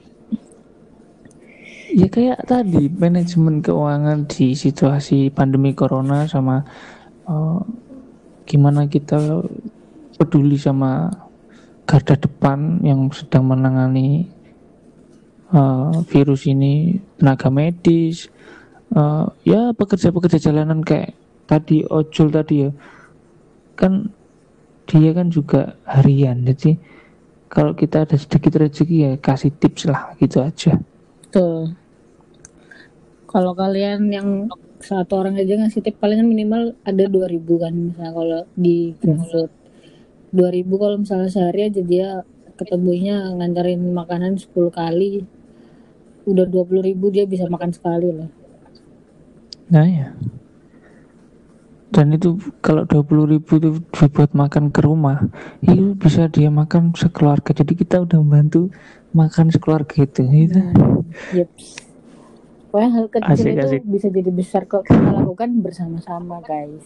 Ya 1.88 2.08
kayak 2.12 2.44
tadi 2.46 2.92
manajemen 2.92 3.64
keuangan 3.64 4.28
di 4.28 4.54
situasi 4.54 5.32
pandemi 5.32 5.72
corona 5.72 6.28
sama 6.28 6.62
eh, 7.26 7.60
gimana 8.48 8.86
kita 8.86 9.42
peduli 10.20 10.60
sama 10.60 11.10
garda 11.88 12.20
depan 12.20 12.84
yang 12.84 13.08
sedang 13.16 13.48
menangani 13.48 14.28
eh, 15.56 15.96
virus 16.12 16.46
ini 16.46 17.00
tenaga 17.18 17.48
medis 17.48 18.28
eh, 18.96 19.26
ya 19.44 19.72
pekerja-pekerja 19.74 20.52
jalanan 20.52 20.86
kayak 20.86 21.18
tadi 21.50 21.84
ojol 21.88 22.32
tadi 22.32 22.68
ya 22.68 22.72
kan 23.76 24.12
dia 24.88 25.12
kan 25.12 25.28
juga 25.28 25.76
harian 25.84 26.48
jadi 26.48 26.80
kalau 27.48 27.76
kita 27.76 28.04
ada 28.08 28.16
sedikit 28.20 28.60
rezeki 28.60 28.98
ya 29.04 29.12
kasih 29.20 29.52
tips 29.56 29.88
lah 29.88 30.16
gitu 30.20 30.44
aja 30.44 30.80
Tuh. 31.28 31.68
Kalau 33.28 33.52
kalian 33.52 34.08
yang 34.08 34.48
satu 34.80 35.20
orang 35.20 35.36
aja 35.36 35.60
ngasih 35.60 35.84
tip 35.84 36.00
palingan 36.00 36.32
minimal 36.32 36.72
ada 36.88 37.06
2000 37.12 37.44
kan 37.60 37.74
misalnya 37.76 38.14
kalau 38.16 38.42
di 38.56 38.96
GrabFood. 38.96 39.52
2000 40.32 40.82
kalau 40.82 40.96
misalnya 41.04 41.30
sehari 41.32 41.62
aja 41.68 41.82
dia 41.84 42.08
ketemunya 42.56 43.36
nganterin 43.36 43.92
makanan 43.92 44.40
10 44.40 44.50
kali 44.72 45.28
udah 46.28 46.46
20.000 46.48 47.16
dia 47.16 47.26
bisa 47.28 47.46
makan 47.52 47.76
sekali 47.76 48.10
lah. 48.16 48.30
Nah 49.70 49.86
ya. 49.86 50.08
Dan 51.88 52.12
itu 52.12 52.36
kalau 52.60 52.84
20 52.84 53.32
ribu 53.32 53.52
itu 53.58 53.70
dibuat 53.80 54.36
makan 54.36 54.76
ke 54.76 54.84
rumah, 54.84 55.24
itu 55.64 55.96
bisa 55.96 56.28
dia 56.28 56.52
makan 56.52 56.92
sekeluarga. 56.92 57.56
Jadi 57.56 57.74
kita 57.80 58.04
udah 58.04 58.20
membantu 58.20 58.68
makan 59.16 59.48
sekeluarga 59.50 60.04
itu. 60.04 60.22
Gitu. 60.28 60.60
Yeps. 61.32 61.88
Pokoknya 62.68 62.90
hal 62.92 63.06
kecil 63.08 63.48
Asik, 63.48 63.54
itu 63.56 63.64
asik. 63.64 63.82
bisa 63.88 64.08
jadi 64.12 64.30
besar 64.30 64.68
kok 64.68 64.84
kita 64.84 65.00
lakukan 65.16 65.64
bersama-sama 65.64 66.44
guys. 66.44 66.84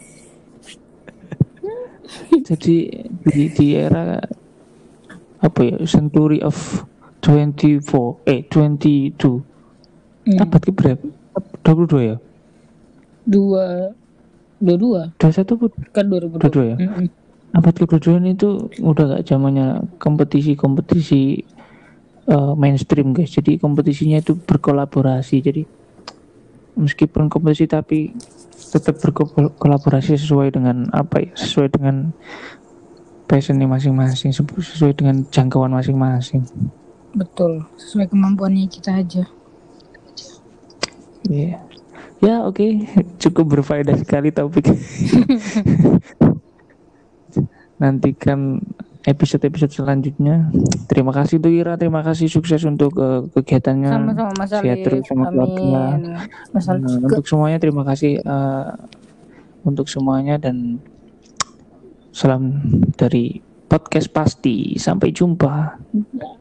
Jadi 2.48 2.90
di, 3.26 3.44
di 3.50 3.68
era 3.74 4.20
apa 5.40 5.60
ya 5.66 5.78
century 5.86 6.38
of 6.42 6.86
24 7.22 7.82
eh 8.30 8.42
22 8.46 9.50
Hmm. 10.22 10.38
abad 10.38 10.62
ke 10.62 10.70
berapa 10.70 11.02
22 11.66 12.10
ya 12.14 12.16
Dua, 13.22 13.94
dua 14.62 14.76
dua 14.78 15.02
21 15.18 15.58
pun 15.58 15.70
kan 15.94 16.06
2022. 16.06 16.42
22 16.42 16.72
ya 16.74 16.76
Mm-mm. 16.78 17.08
abad 17.52 17.74
ke-22 17.76 18.10
itu 18.32 18.50
udah 18.80 19.04
gak 19.18 19.24
zamannya 19.28 19.84
kompetisi-kompetisi 20.00 21.44
eh, 22.30 22.54
mainstream 22.56 23.12
guys. 23.12 23.34
Jadi 23.34 23.60
kompetisinya 23.60 24.24
itu 24.24 24.38
berkolaborasi. 24.40 25.36
Jadi 25.44 25.62
meskipun 26.80 27.28
kompetisi 27.28 27.68
tapi 27.68 28.16
tetap 28.72 29.04
berkolaborasi 29.04 30.16
sesuai 30.16 30.56
dengan 30.56 30.88
apa 30.96 31.20
ya? 31.20 31.32
Sesuai 31.36 31.68
dengan 31.76 32.16
passionnya 33.28 33.68
masing-masing, 33.68 34.32
sesuai 34.36 34.96
dengan 34.96 35.24
jangkauan 35.32 35.72
masing-masing. 35.72 36.44
Betul, 37.12 37.68
sesuai 37.76 38.08
kemampuannya 38.08 38.68
kita 38.72 39.04
aja. 39.04 39.24
Iya. 41.28 41.71
Ya 42.22 42.46
oke, 42.46 42.86
cukup 43.24 43.60
berfaedah 43.60 43.98
sekali 43.98 44.30
topik. 44.30 44.70
Nantikan 47.82 48.62
episode-episode 49.02 49.74
selanjutnya. 49.74 50.54
Terima 50.86 51.10
kasih 51.10 51.42
tuh 51.42 51.50
Ira, 51.50 51.74
terima 51.82 52.06
kasih 52.06 52.30
sukses 52.30 52.62
untuk 52.62 52.94
eh, 53.02 53.26
kegiatannya. 53.34 53.90
Sama-sama 53.90 54.32
Mas 54.38 54.54
Sehat 54.54 54.86
terus 54.86 55.02
sama 55.10 55.34
keluarga. 55.34 55.98
Amin. 55.98 56.14
Mas 56.54 56.70
Alif 56.70 56.86
Nah, 56.86 57.10
untuk 57.10 57.26
semuanya 57.26 57.58
terima 57.58 57.82
kasih 57.90 58.22
eh, 58.22 58.70
untuk 59.66 59.90
semuanya 59.90 60.38
dan 60.38 60.78
salam 62.14 62.62
dari 62.94 63.42
podcast 63.66 64.14
pasti. 64.14 64.78
Sampai 64.78 65.10
jumpa. 65.10 65.82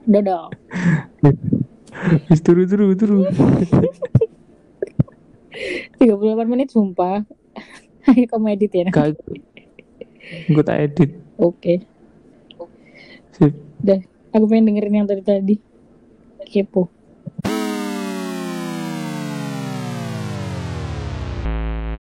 Dadah. 0.05 0.53
Turu 2.45 2.69
turu 2.69 2.93
turu. 2.93 3.25
38 5.99 6.47
menit 6.47 6.69
sumpah. 6.71 7.27
Ayo 8.11 8.25
kamu 8.31 8.47
edit 8.57 8.73
ya. 8.73 8.87
Kak, 8.91 9.19
gue 10.49 10.65
tak 10.65 10.79
edit. 10.79 11.11
Oke. 11.37 11.85
Sip. 13.35 13.55
Dah, 13.81 14.01
aku 14.33 14.45
pengen 14.49 14.73
dengerin 14.73 15.05
yang 15.05 15.09
tadi 15.09 15.23
tadi. 15.25 15.57
Kepo. 16.47 17.00